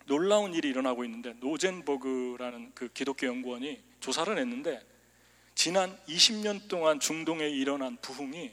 놀라운 0.06 0.54
일이 0.54 0.70
일어나고 0.70 1.06
있는데 1.06 1.34
노젠버그라는 1.40 2.74
그 2.76 2.88
기독교 2.94 3.26
연구원이 3.26 3.82
조사를 4.00 4.38
했는데 4.38 4.80
지난 5.56 5.98
20년 6.06 6.68
동안 6.68 7.00
중동에 7.00 7.50
일어난 7.50 7.98
부흥이 8.00 8.52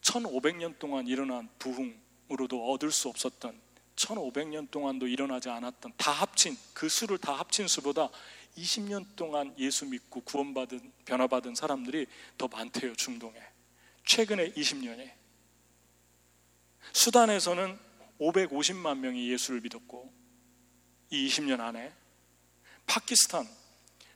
1500년 0.00 0.78
동안 0.78 1.06
일어난 1.06 1.46
부흥으로도 1.58 2.72
얻을 2.72 2.90
수 2.90 3.10
없었던 3.10 3.65
1500년 3.96 4.70
동안도 4.70 5.08
일어나지 5.08 5.48
않았던 5.48 5.94
다 5.96 6.12
합친 6.12 6.56
그 6.72 6.88
수를 6.88 7.18
다 7.18 7.32
합친 7.32 7.66
수보다 7.66 8.10
20년 8.56 9.04
동안 9.16 9.54
예수 9.58 9.86
믿고 9.86 10.20
구원받은 10.22 10.92
변화받은 11.04 11.54
사람들이 11.54 12.06
더 12.38 12.48
많대요 12.48 12.94
중동에 12.94 13.34
최근에 14.04 14.52
20년에 14.52 15.12
수단에서는 16.92 17.78
550만 18.20 18.98
명이 18.98 19.30
예수를 19.32 19.60
믿었고 19.62 20.12
이 21.10 21.28
20년 21.28 21.60
안에 21.60 21.92
파키스탄 22.86 23.46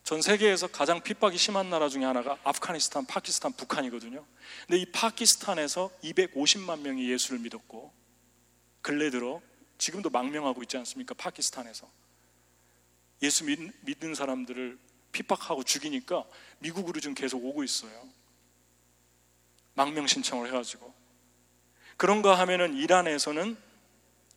전 0.03 0.21
세계에서 0.21 0.67
가장 0.67 1.01
핍박이 1.01 1.37
심한 1.37 1.69
나라 1.69 1.87
중에 1.87 2.03
하나가 2.03 2.37
아프가니스탄, 2.43 3.05
파키스탄, 3.05 3.53
북한이거든요. 3.53 4.25
근데 4.67 4.81
이 4.81 4.85
파키스탄에서 4.91 5.91
250만 6.03 6.81
명이 6.81 7.09
예수를 7.11 7.39
믿었고 7.39 7.93
근래 8.81 9.09
들어 9.11 9.41
지금도 9.81 10.11
망명하고 10.11 10.61
있지 10.61 10.77
않습니까? 10.77 11.15
파키스탄에서. 11.15 11.89
예수 13.23 13.45
믿, 13.45 13.59
는 13.99 14.13
사람들을 14.13 14.77
핍박하고 15.11 15.63
죽이니까 15.63 16.23
미국으로 16.59 16.99
지금 16.99 17.15
계속 17.15 17.43
오고 17.43 17.63
있어요. 17.63 18.07
망명 19.73 20.05
신청을 20.05 20.49
해가지고. 20.49 20.93
그런가 21.97 22.37
하면은 22.37 22.75
이란에서는 22.75 23.57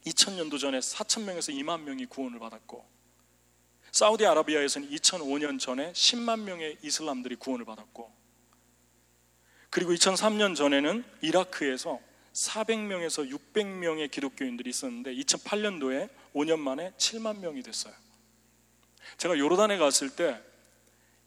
2000년도 0.06 0.58
전에 0.58 0.78
4천명에서 0.78 1.54
2만 1.62 1.82
명이 1.82 2.06
구원을 2.06 2.38
받았고, 2.38 2.82
사우디아라비아에서는 3.92 4.88
2005년 4.90 5.60
전에 5.60 5.92
10만 5.92 6.40
명의 6.40 6.78
이슬람들이 6.82 7.36
구원을 7.36 7.66
받았고, 7.66 8.10
그리고 9.68 9.92
2003년 9.92 10.56
전에는 10.56 11.04
이라크에서 11.20 12.00
400명에서 12.34 13.30
600명의 13.30 14.10
기독교인들이 14.10 14.68
있었는데 14.68 15.14
2008년도에 15.14 16.10
5년 16.34 16.58
만에 16.58 16.92
7만 16.98 17.38
명이 17.38 17.62
됐어요. 17.62 17.94
제가 19.18 19.38
요르단에 19.38 19.78
갔을 19.78 20.10
때 20.10 20.40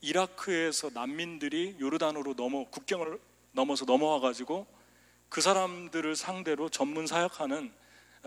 이라크에서 0.01 0.89
난민들이 0.93 1.77
요르단으로 1.79 2.33
넘어 2.35 2.65
국경을 2.65 3.19
넘어서 3.53 3.85
넘어와 3.85 4.19
가지고 4.19 4.67
그 5.29 5.41
사람들을 5.41 6.15
상대로 6.15 6.69
전문 6.69 7.07
사역하는 7.07 7.71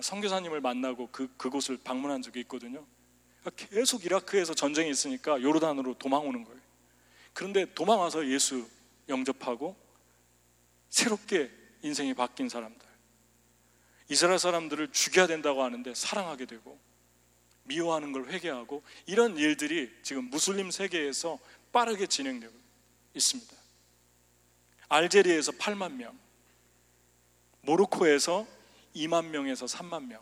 선교사님을 0.01 0.61
만나고 0.61 1.09
그 1.13 1.29
그곳을 1.37 1.79
방문한 1.83 2.23
적이 2.23 2.41
있거든요. 2.41 2.85
그러니까 3.41 3.67
계속 3.69 4.05
이라크에서 4.05 4.55
전쟁이 4.55 4.91
있으니까 4.91 5.41
요르단으로 5.41 5.95
도망오는 5.95 6.45
거예요. 6.45 6.61
그런데 7.33 7.67
도망와서 7.75 8.27
예수 8.29 8.67
영접하고 9.09 9.77
새롭게 10.89 11.60
인생이 11.83 12.15
바뀐 12.15 12.49
사람들. 12.49 12.89
이스라엘 14.09 14.39
사람들을 14.39 14.93
죽여야 14.93 15.27
된다고 15.27 15.63
하는데 15.63 15.95
사랑하게 15.95 16.47
되고 16.47 16.79
미워하는 17.65 18.13
걸 18.13 18.29
회개하고 18.29 18.83
이런 19.07 19.37
일들이 19.37 19.93
지금 20.03 20.25
무슬림 20.25 20.71
세계에서 20.71 21.39
빠르게 21.73 22.07
진행되고 22.07 22.53
있습니다. 23.15 23.57
알제리에서 24.89 25.53
8만 25.53 25.93
명, 25.93 26.19
모로코에서 27.63 28.47
2만 28.97 29.27
명에서 29.27 29.67
3만 29.67 30.07
명, 30.07 30.21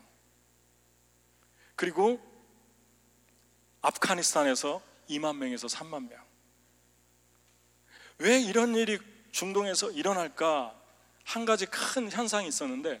그리고 1.75 2.19
아프가니스탄에서 3.81 4.81
2만 5.09 5.37
명에서 5.37 5.65
3만 5.65 6.07
명. 6.09 6.23
왜 8.19 8.39
이런 8.39 8.75
일이 8.75 8.99
중동에서 9.31 9.89
일어날까 9.91 10.79
한 11.29 11.45
가지 11.45 11.67
큰 11.67 12.09
현상이 12.09 12.47
있었는데 12.47 12.99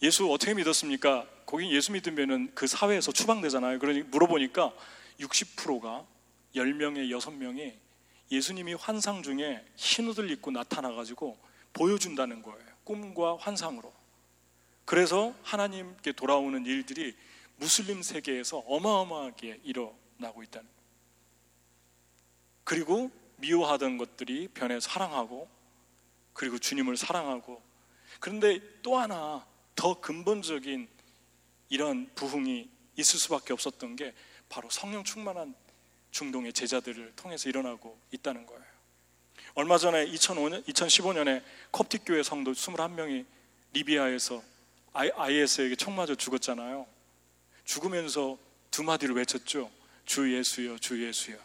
예수 0.00 0.32
어떻게 0.32 0.54
믿었습니까? 0.54 1.26
거기 1.44 1.70
예수 1.74 1.92
믿으면은 1.92 2.50
그 2.54 2.66
사회에서 2.66 3.12
추방되잖아요. 3.12 3.78
그러니 3.78 4.00
물어보니까 4.04 4.72
60%가 5.18 6.06
10명에 6.54 7.10
6명이 7.10 7.74
예수님이 8.30 8.72
환상 8.72 9.22
중에 9.22 9.62
흰 9.76 10.08
옷을 10.08 10.30
입고 10.30 10.52
나타나 10.52 10.90
가지고 10.92 11.36
보여준다는 11.74 12.40
거예요. 12.40 12.66
꿈과 12.84 13.36
환상으로. 13.38 13.92
그래서 14.86 15.34
하나님께 15.42 16.12
돌아오는 16.12 16.64
일들이 16.64 17.14
무슬림 17.56 18.00
세계에서 18.00 18.60
어마어마하게 18.60 19.60
일어나고 19.64 20.42
있다는 20.44 20.66
거예요. 20.66 20.80
그리고 22.64 23.10
미워하던 23.36 23.98
것들이 23.98 24.48
변해 24.48 24.80
사랑하고 24.80 25.59
그리고 26.32 26.58
주님을 26.58 26.96
사랑하고 26.96 27.62
그런데 28.18 28.60
또 28.82 28.98
하나 28.98 29.46
더 29.74 30.00
근본적인 30.00 30.88
이런 31.68 32.10
부흥이 32.14 32.68
있을 32.96 33.18
수밖에 33.18 33.52
없었던 33.52 33.96
게 33.96 34.14
바로 34.48 34.68
성령 34.70 35.04
충만한 35.04 35.54
중동의 36.10 36.52
제자들을 36.52 37.12
통해서 37.16 37.48
일어나고 37.48 37.98
있다는 38.12 38.46
거예요. 38.46 38.62
얼마 39.54 39.78
전에 39.78 40.06
2005년, 40.06 40.66
2015년에 40.66 41.42
컵틱 41.72 42.02
교회 42.04 42.22
성도 42.22 42.52
21명이 42.52 43.26
리비아에서 43.72 44.42
IS에게 44.92 45.76
총 45.76 45.94
맞아 45.96 46.14
죽었잖아요. 46.14 46.86
죽으면서 47.64 48.38
두 48.70 48.82
마디를 48.82 49.14
외쳤죠. 49.14 49.70
주 50.04 50.36
예수여, 50.36 50.78
주 50.78 51.04
예수여. 51.06 51.38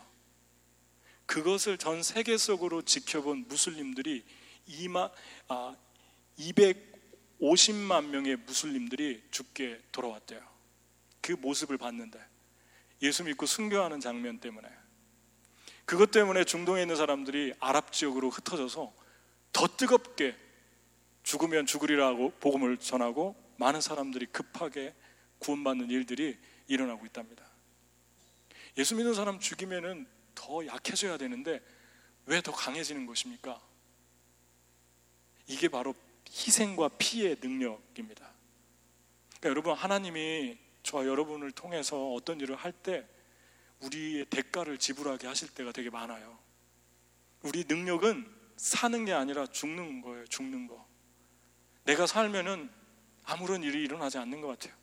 그것을 1.25 1.77
전 1.77 2.03
세계적으로 2.03 2.81
지켜본 2.81 3.45
무슬림들이 3.47 4.23
2만, 4.67 5.11
아, 5.47 5.75
250만 6.37 8.07
명의 8.07 8.35
무슬림들이 8.35 9.23
죽게 9.31 9.81
돌아왔대요. 9.91 10.41
그 11.21 11.33
모습을 11.33 11.77
봤는데 11.77 12.19
예수 13.01 13.23
믿고 13.23 13.45
순교하는 13.45 13.99
장면 13.99 14.39
때문에 14.39 14.67
그것 15.85 16.11
때문에 16.11 16.43
중동에 16.43 16.81
있는 16.81 16.95
사람들이 16.95 17.53
아랍 17.59 17.91
지역으로 17.91 18.29
흩어져서 18.29 18.93
더 19.51 19.67
뜨겁게 19.67 20.35
죽으면 21.23 21.65
죽으리라고 21.65 22.31
복음을 22.39 22.77
전하고 22.77 23.35
많은 23.57 23.81
사람들이 23.81 24.27
급하게 24.27 24.93
구원받는 25.39 25.89
일들이 25.89 26.37
일어나고 26.67 27.05
있답니다. 27.05 27.45
예수 28.77 28.95
믿는 28.95 29.13
사람 29.13 29.39
죽이면은 29.39 30.07
더 30.33 30.65
약해져야 30.65 31.17
되는데 31.17 31.61
왜 32.25 32.41
더 32.41 32.51
강해지는 32.51 33.05
것입니까? 33.05 33.61
이게 35.47 35.67
바로 35.67 35.93
희생과 36.29 36.89
피의 36.97 37.37
능력입니다. 37.41 38.29
그러니까 39.39 39.49
여러분 39.49 39.73
하나님이 39.73 40.57
저와 40.83 41.05
여러분을 41.05 41.51
통해서 41.51 42.13
어떤 42.13 42.39
일을 42.39 42.55
할 42.55 42.71
때 42.71 43.07
우리의 43.81 44.25
대가를 44.25 44.77
지불하게 44.77 45.27
하실 45.27 45.49
때가 45.49 45.71
되게 45.71 45.89
많아요. 45.89 46.37
우리 47.41 47.65
능력은 47.67 48.25
사는 48.57 49.05
게 49.05 49.13
아니라 49.13 49.45
죽는 49.47 50.01
거예요. 50.01 50.25
죽는 50.27 50.67
거. 50.67 50.87
내가 51.83 52.07
살면은 52.07 52.69
아무런 53.23 53.63
일이 53.63 53.83
일어나지 53.83 54.17
않는 54.17 54.41
것 54.41 54.47
같아요. 54.47 54.73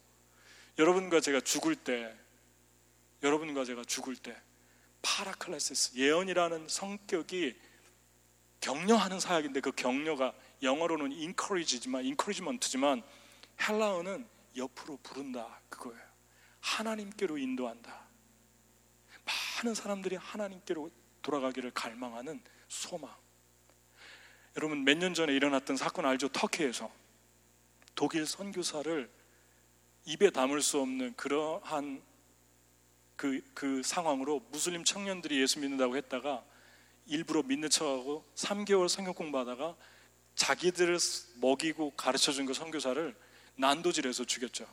여러분과 0.78 1.20
제가 1.20 1.40
죽을 1.40 1.74
때, 1.74 2.14
여러분과 3.22 3.64
제가 3.64 3.84
죽을 3.84 4.16
때, 4.16 4.36
παράκλησις 5.02 5.96
예언이라는 5.96 6.68
성격이 6.68 7.56
격려하는 8.60 9.18
사역인데 9.18 9.60
그 9.60 9.72
격려가 9.72 10.34
영어로는 10.62 11.12
encourage지만 11.12 12.04
encouragement지만 12.04 13.02
헬라어는 13.60 14.26
옆으로 14.56 14.98
부른다 15.02 15.60
그거예요. 15.68 16.00
하나님께로 16.60 17.38
인도한다. 17.38 18.02
많은 19.62 19.74
사람들이 19.74 20.16
하나님께로 20.16 20.90
돌아가기를 21.22 21.70
갈망하는 21.72 22.40
소망. 22.68 23.10
여러분 24.56 24.84
몇 24.84 24.98
년 24.98 25.14
전에 25.14 25.32
일어났던 25.34 25.76
사건 25.76 26.04
알죠? 26.06 26.28
터키에서 26.28 26.90
독일 27.94 28.26
선교사를 28.26 29.10
입에 30.04 30.30
담을 30.30 30.60
수 30.62 30.80
없는 30.80 31.14
그러한 31.16 32.02
그, 33.16 33.40
그 33.54 33.82
상황으로 33.82 34.40
무슬림 34.50 34.84
청년들이 34.84 35.40
예수 35.40 35.60
믿는다고 35.60 35.96
했다가 35.96 36.44
일부러 37.06 37.42
믿는 37.42 37.70
척하고 37.70 38.24
3개월 38.34 38.88
성경 38.88 39.14
공부하다가 39.14 39.76
자기들을 40.34 40.98
먹이고 41.36 41.92
가르쳐 41.92 42.32
준 42.32 42.46
그 42.46 42.54
선교사를 42.54 43.14
난도질해서 43.56 44.24
죽였죠. 44.24 44.66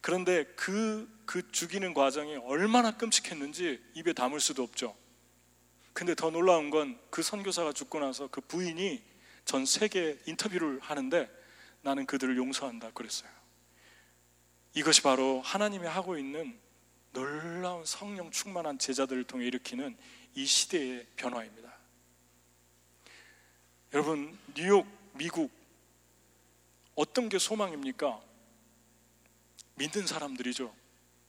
그런데 0.00 0.44
그, 0.56 1.08
그 1.26 1.50
죽이는 1.52 1.94
과정이 1.94 2.36
얼마나 2.36 2.96
끔찍했는지 2.96 3.82
입에 3.94 4.12
담을 4.12 4.40
수도 4.40 4.62
없죠. 4.62 4.96
근데 5.92 6.14
더 6.14 6.30
놀라운 6.30 6.70
건 6.70 6.98
그 7.10 7.22
선교사가 7.22 7.72
죽고 7.72 8.00
나서 8.00 8.26
그 8.28 8.40
부인이 8.40 9.02
전 9.44 9.64
세계 9.66 10.18
인터뷰를 10.26 10.80
하는데 10.80 11.30
나는 11.82 12.06
그들을 12.06 12.36
용서한다 12.36 12.90
그랬어요. 12.92 13.30
이것이 14.74 15.02
바로 15.02 15.40
하나님이 15.42 15.86
하고 15.86 16.18
있는 16.18 16.58
놀라운 17.12 17.84
성령 17.84 18.30
충만한 18.32 18.78
제자들을 18.78 19.22
통해 19.24 19.46
일으키는 19.46 19.96
이 20.34 20.44
시대의 20.44 21.06
변화입니다. 21.14 21.73
여러분, 23.94 24.36
뉴욕, 24.56 24.84
미국, 25.12 25.52
어떤 26.96 27.28
게 27.28 27.38
소망입니까? 27.38 28.20
믿는 29.76 30.04
사람들이죠. 30.04 30.74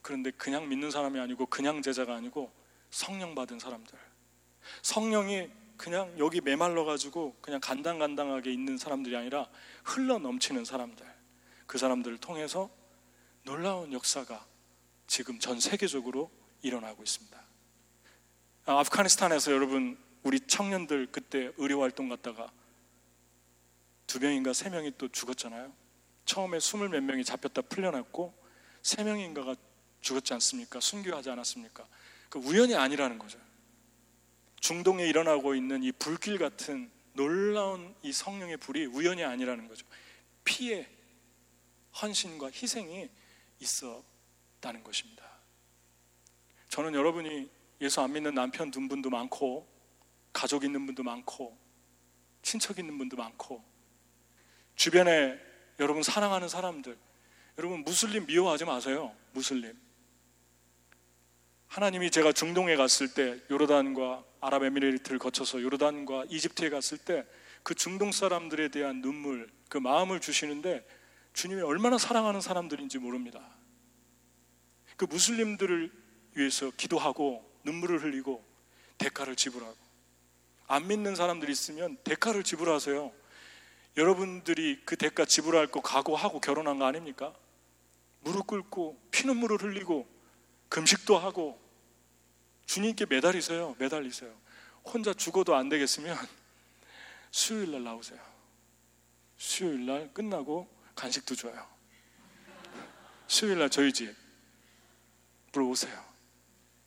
그런데 0.02 0.32
그냥 0.32 0.68
믿는 0.68 0.90
사람이 0.90 1.20
아니고 1.20 1.46
그냥 1.46 1.84
제자가 1.84 2.16
아니고 2.16 2.52
성령 2.90 3.36
받은 3.36 3.60
사람들. 3.60 3.96
성령이 4.82 5.48
그냥 5.78 6.12
여기 6.18 6.42
메말라 6.42 6.86
가지고 6.86 7.36
그냥 7.40 7.60
간당간당하게 7.62 8.52
있는 8.52 8.80
사람들이 8.80 9.16
아니라 9.16 9.48
흘러 9.84 10.18
넘치는 10.18 10.66
사람들. 10.66 11.06
그 11.68 11.78
사람들을 11.78 12.18
통해서 12.18 12.72
놀라운 13.44 13.94
역사가 13.94 14.44
지금 15.06 15.38
전 15.38 15.60
세계적으로 15.60 16.32
일어나고 16.64 17.04
있습니다. 17.04 17.40
아, 18.66 18.80
아프가니스탄에서 18.80 19.52
여러분 19.52 20.04
우리 20.26 20.40
청년들 20.40 21.12
그때 21.12 21.52
의료 21.58 21.82
활동 21.82 22.10
갔다가 22.10 22.52
두 24.08 24.20
명인가 24.20 24.54
세 24.54 24.72
명이 24.72 24.94
또 24.98 25.08
죽었잖아요. 25.08 25.72
처음에 26.26 26.60
스물 26.60 26.90
몇 26.90 27.04
명이 27.04 27.24
잡혔다 27.24 27.62
풀려났고 27.62 28.34
세 28.82 29.04
명인가가 29.04 29.56
죽었지 30.02 30.34
않습니까? 30.34 30.80
순교하지 30.80 31.30
않았습니까? 31.30 31.88
그 32.30 32.40
우연이 32.40 32.76
아니라는 32.76 33.20
거죠. 33.20 33.40
중동에 34.62 35.08
일어나고 35.08 35.54
있는 35.54 35.84
이 35.84 35.92
불길 35.92 36.40
같은 36.40 36.90
놀라운 37.14 37.94
이 38.02 38.12
성령의 38.12 38.58
불이 38.58 38.88
우연이 38.88 39.24
아니라는 39.24 39.68
거죠. 39.68 39.86
피해, 40.44 40.90
헌신과 42.02 42.48
희생이 42.48 43.12
있었다는 43.60 44.84
것입니다. 44.84 45.24
저는 46.70 46.96
여러분이 46.96 47.48
예수 47.82 48.02
안 48.02 48.12
믿는 48.12 48.34
남편 48.34 48.72
둔 48.72 48.88
분도 48.88 49.12
많고, 49.12 49.75
가족 50.36 50.64
있는 50.64 50.86
분도 50.86 51.02
많고, 51.02 51.58
친척 52.42 52.78
있는 52.78 52.98
분도 52.98 53.18
많고, 53.18 53.64
주변에 54.76 55.40
여러분 55.80 56.04
사랑하는 56.04 56.48
사람들, 56.48 56.98
여러분 57.58 57.80
무슬림 57.84 58.26
미워하지 58.26 58.66
마세요. 58.66 59.16
무슬림. 59.32 59.76
하나님이 61.68 62.12
제가 62.12 62.32
중동에 62.32 62.76
갔을 62.76 63.14
때 63.14 63.40
요르단과 63.50 64.24
아랍에미레이트를 64.42 65.18
거쳐서 65.20 65.62
요르단과 65.62 66.26
이집트에 66.30 66.70
갔을 66.70 66.98
때 66.98 67.26
그 67.66 67.74
중동 67.74 68.12
사람들에 68.12 68.68
대한 68.68 69.02
눈물, 69.02 69.50
그 69.70 69.80
마음을 69.80 70.22
주시는데 70.22 70.88
주님이 71.34 71.64
얼마나 71.64 71.98
사랑하는 71.98 72.40
사람들인지 72.40 73.00
모릅니다. 73.00 73.42
그 74.96 75.06
무슬림들을 75.06 75.92
위해서 76.36 76.70
기도하고 76.78 77.44
눈물을 77.64 78.04
흘리고 78.04 78.46
대가를 79.00 79.36
지불하고 79.36 79.76
안 80.68 80.88
믿는 80.88 81.16
사람들이 81.16 81.52
있으면 81.52 81.98
대가를 82.04 82.44
지불하세요. 82.44 83.12
여러분들이 83.98 84.82
그 84.86 84.98
대가 84.98 85.26
지불할 85.26 85.68
거 85.68 85.82
각오하고 85.82 86.40
결혼한 86.40 86.80
거 86.80 86.86
아닙니까? 86.86 87.34
무릎 88.22 88.48
꿇고 88.48 89.00
피눈물을 89.12 89.62
흘리고 89.62 90.08
금식도 90.70 91.18
하고 91.18 91.60
주님께 92.66 93.06
매달리세요. 93.06 93.76
매달리세요. 93.78 94.34
혼자 94.84 95.14
죽어도 95.14 95.56
안 95.56 95.70
되겠으면 95.70 96.18
수요일 97.32 97.72
날 97.72 97.84
나오세요. 97.84 98.20
수요일 99.38 99.86
날 99.86 100.14
끝나고 100.14 100.68
간식도 100.96 101.36
줘요. 101.36 101.68
수요일 103.28 103.60
날 103.60 103.70
저희 103.70 103.94
집으로 103.94 105.70
오세요. 105.70 106.04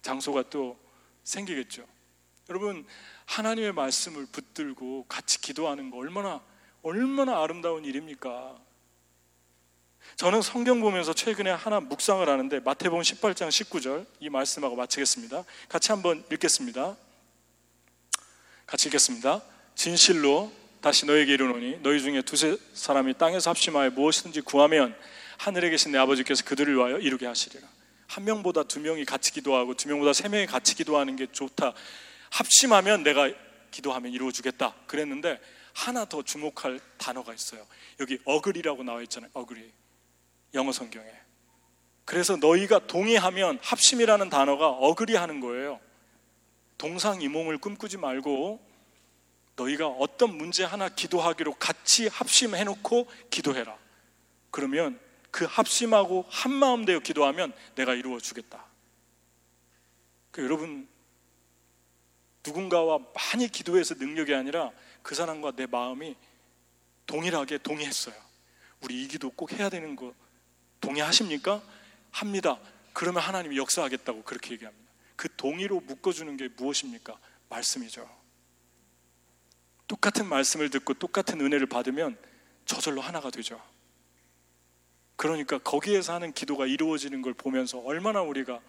장소가 0.03 0.45
또 0.51 0.79
생기겠죠. 1.25 1.87
여러분 2.49 2.87
하나님의 3.27 3.73
말씀을 3.73 4.27
붙들고 4.33 5.05
같이 5.07 5.41
기도하는 5.41 5.91
거 5.91 5.99
얼마나 5.99 6.41
얼마나 6.83 7.43
아름다운 7.43 7.85
일입니까? 7.85 8.59
저는 10.17 10.41
성경 10.41 10.81
보면서 10.81 11.13
최근에 11.13 11.51
하나 11.51 11.81
묵상을 11.81 12.27
하는데 12.27 12.61
마태복음 12.61 13.03
18장 13.03 13.49
19절 13.49 14.07
이 14.21 14.31
말씀하고 14.31 14.77
마치겠습니다. 14.77 15.45
같이 15.69 15.93
한번 15.93 16.25
읽겠습니다. 16.33 16.97
같이 18.65 18.89
읽겠습니다. 18.89 19.43
진실로 19.75 20.51
다시 20.81 21.05
너에게 21.05 21.35
이르노니 21.35 21.81
너희 21.83 22.01
중에 22.01 22.23
두세 22.23 22.57
사람이 22.73 23.15
땅에서 23.19 23.51
합심하여 23.51 23.91
무엇이든지 23.91 24.41
구하면 24.43 24.97
하늘에 25.37 25.69
계신 25.69 25.93
내 25.93 25.99
아버지께서 25.99 26.45
그들을 26.45 26.75
위하여 26.75 26.99
이루게 26.99 27.27
하시리라. 27.27 27.69
한 28.07 28.25
명보다 28.25 28.63
두 28.63 28.81
명이 28.81 29.05
같이 29.05 29.33
기도하고 29.33 29.75
두 29.75 29.89
명보다 29.89 30.15
세 30.15 30.29
명이 30.29 30.47
같이 30.47 30.75
기도하는 30.75 31.17
게 31.17 31.27
좋다. 31.31 31.75
합심하면 32.31 33.03
내가 33.03 33.31
기도하면 33.71 34.13
이루어 34.13 34.31
주겠다. 34.31 34.75
그랬는데 34.87 35.41
하나 35.75 36.05
더 36.05 36.23
주목할 36.23 36.81
단어가 36.97 37.33
있어요. 37.35 37.67
여기 38.01 38.19
어글이라고 38.25 38.83
나와 38.83 39.03
있잖아요. 39.03 39.31
어글이. 39.35 39.73
영어 40.55 40.73
성경에. 40.73 41.09
그래서 42.05 42.37
너희가 42.37 42.87
동의하면 42.87 43.59
합심이라는 43.63 44.31
단어가 44.31 44.71
어글이 44.71 45.15
하는 45.15 45.41
거예요. 45.41 45.79
동상이몽을 46.79 47.59
꿈꾸지 47.59 47.99
말고 47.99 48.67
너희가 49.57 49.89
어떤 49.89 50.37
문제 50.37 50.65
하나 50.65 50.89
기도하기로 50.89 51.55
같이 51.55 52.09
합심해 52.09 52.65
놓고 52.65 53.09
기도해라. 53.31 53.77
그러면 54.51 54.99
그 55.31 55.45
합심하고 55.45 56.25
한 56.29 56.53
마음 56.53 56.85
되어 56.85 57.01
기도하면 57.01 57.53
내가 57.75 57.95
이루어 57.95 58.19
주겠다. 58.21 58.65
그 60.31 60.43
여러분 60.43 60.89
누군가와 62.47 62.99
많이 63.15 63.49
기도해서 63.49 63.95
능력이 63.95 64.35
아니라 64.35 64.71
그 65.03 65.15
사람과 65.15 65.53
내 65.53 65.67
마음이 65.67 66.17
동일하게 67.07 67.59
동의했어요. 67.59 68.15
우리 68.83 69.03
이 69.03 69.09
기도 69.09 69.31
꼭 69.31 69.53
해야 69.53 69.69
되는 69.69 69.97
거 69.97 70.15
동의하십니까? 70.81 71.63
합니다. 72.11 72.59
그러면 72.93 73.23
하나님이 73.23 73.57
역사하겠다고 73.57 74.23
그렇게 74.25 74.53
얘기합니다. 74.53 74.89
그 75.17 75.29
동의로 75.37 75.81
묶어주는 75.81 76.37
게 76.37 76.49
무엇입니까? 76.49 77.19
말씀이죠. 77.49 78.09
똑같은 79.89 80.27
말씀을 80.27 80.71
듣고 80.71 80.95
똑같은 80.95 81.41
은혜를 81.41 81.67
받으면 81.67 82.17
저절로 82.67 83.01
하나가 83.01 83.31
되죠. 83.31 83.61
그러니까 85.17 85.59
거기에서 85.59 86.15
하는 86.15 86.33
기도가 86.33 86.67
이루어지는 86.67 87.23
걸 87.23 87.35
보면서 87.35 87.79
얼마나 87.81 88.23
우리가 88.23 88.61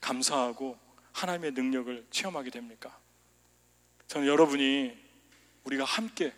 감사하고 0.00 0.78
하나님의 1.18 1.52
능력을 1.52 2.06
체험하게 2.10 2.50
됩니까? 2.50 2.96
저는 4.06 4.26
여러분이 4.26 4.96
우리가 5.64 5.84
함께 5.84 6.32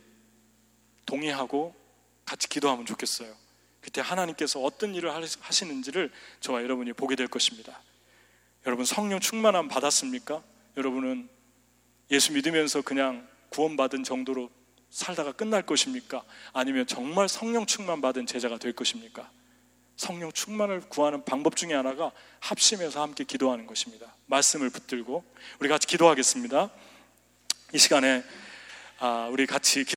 동의하고 1.06 1.74
같이 2.24 2.48
기도하면 2.48 2.86
좋겠어요. 2.86 3.34
그때 3.80 4.00
하나님께서 4.00 4.60
어떤 4.60 4.94
일을 4.94 5.10
하시는지를 5.40 6.10
저와 6.40 6.62
여러분이 6.62 6.92
보게 6.92 7.16
될 7.16 7.28
것입니다. 7.28 7.80
여러분 8.66 8.84
성령 8.84 9.20
충만함 9.20 9.68
받았습니까? 9.68 10.42
여러분은 10.76 11.28
예수 12.10 12.32
믿으면서 12.32 12.82
그냥 12.82 13.26
구원받은 13.50 14.04
정도로 14.04 14.50
살다가 14.90 15.32
끝날 15.32 15.64
것입니까? 15.64 16.22
아니면 16.52 16.86
정말 16.86 17.28
성령 17.28 17.66
충만 17.66 18.00
받은 18.00 18.26
제자가 18.26 18.58
될 18.58 18.72
것입니까? 18.72 19.30
성령 20.00 20.32
충만을 20.32 20.80
구하는 20.88 21.22
방법 21.26 21.56
중에 21.56 21.74
하나가 21.74 22.10
합심해서 22.40 23.02
함께 23.02 23.22
기도하는 23.22 23.66
것입니다. 23.66 24.16
말씀을 24.28 24.70
붙들고 24.70 25.22
우리 25.58 25.68
같이 25.68 25.86
기도하겠습니다. 25.86 26.70
이 27.74 27.78
시간에 27.78 28.24
아, 28.98 29.28
우리 29.30 29.44
같이 29.44 29.84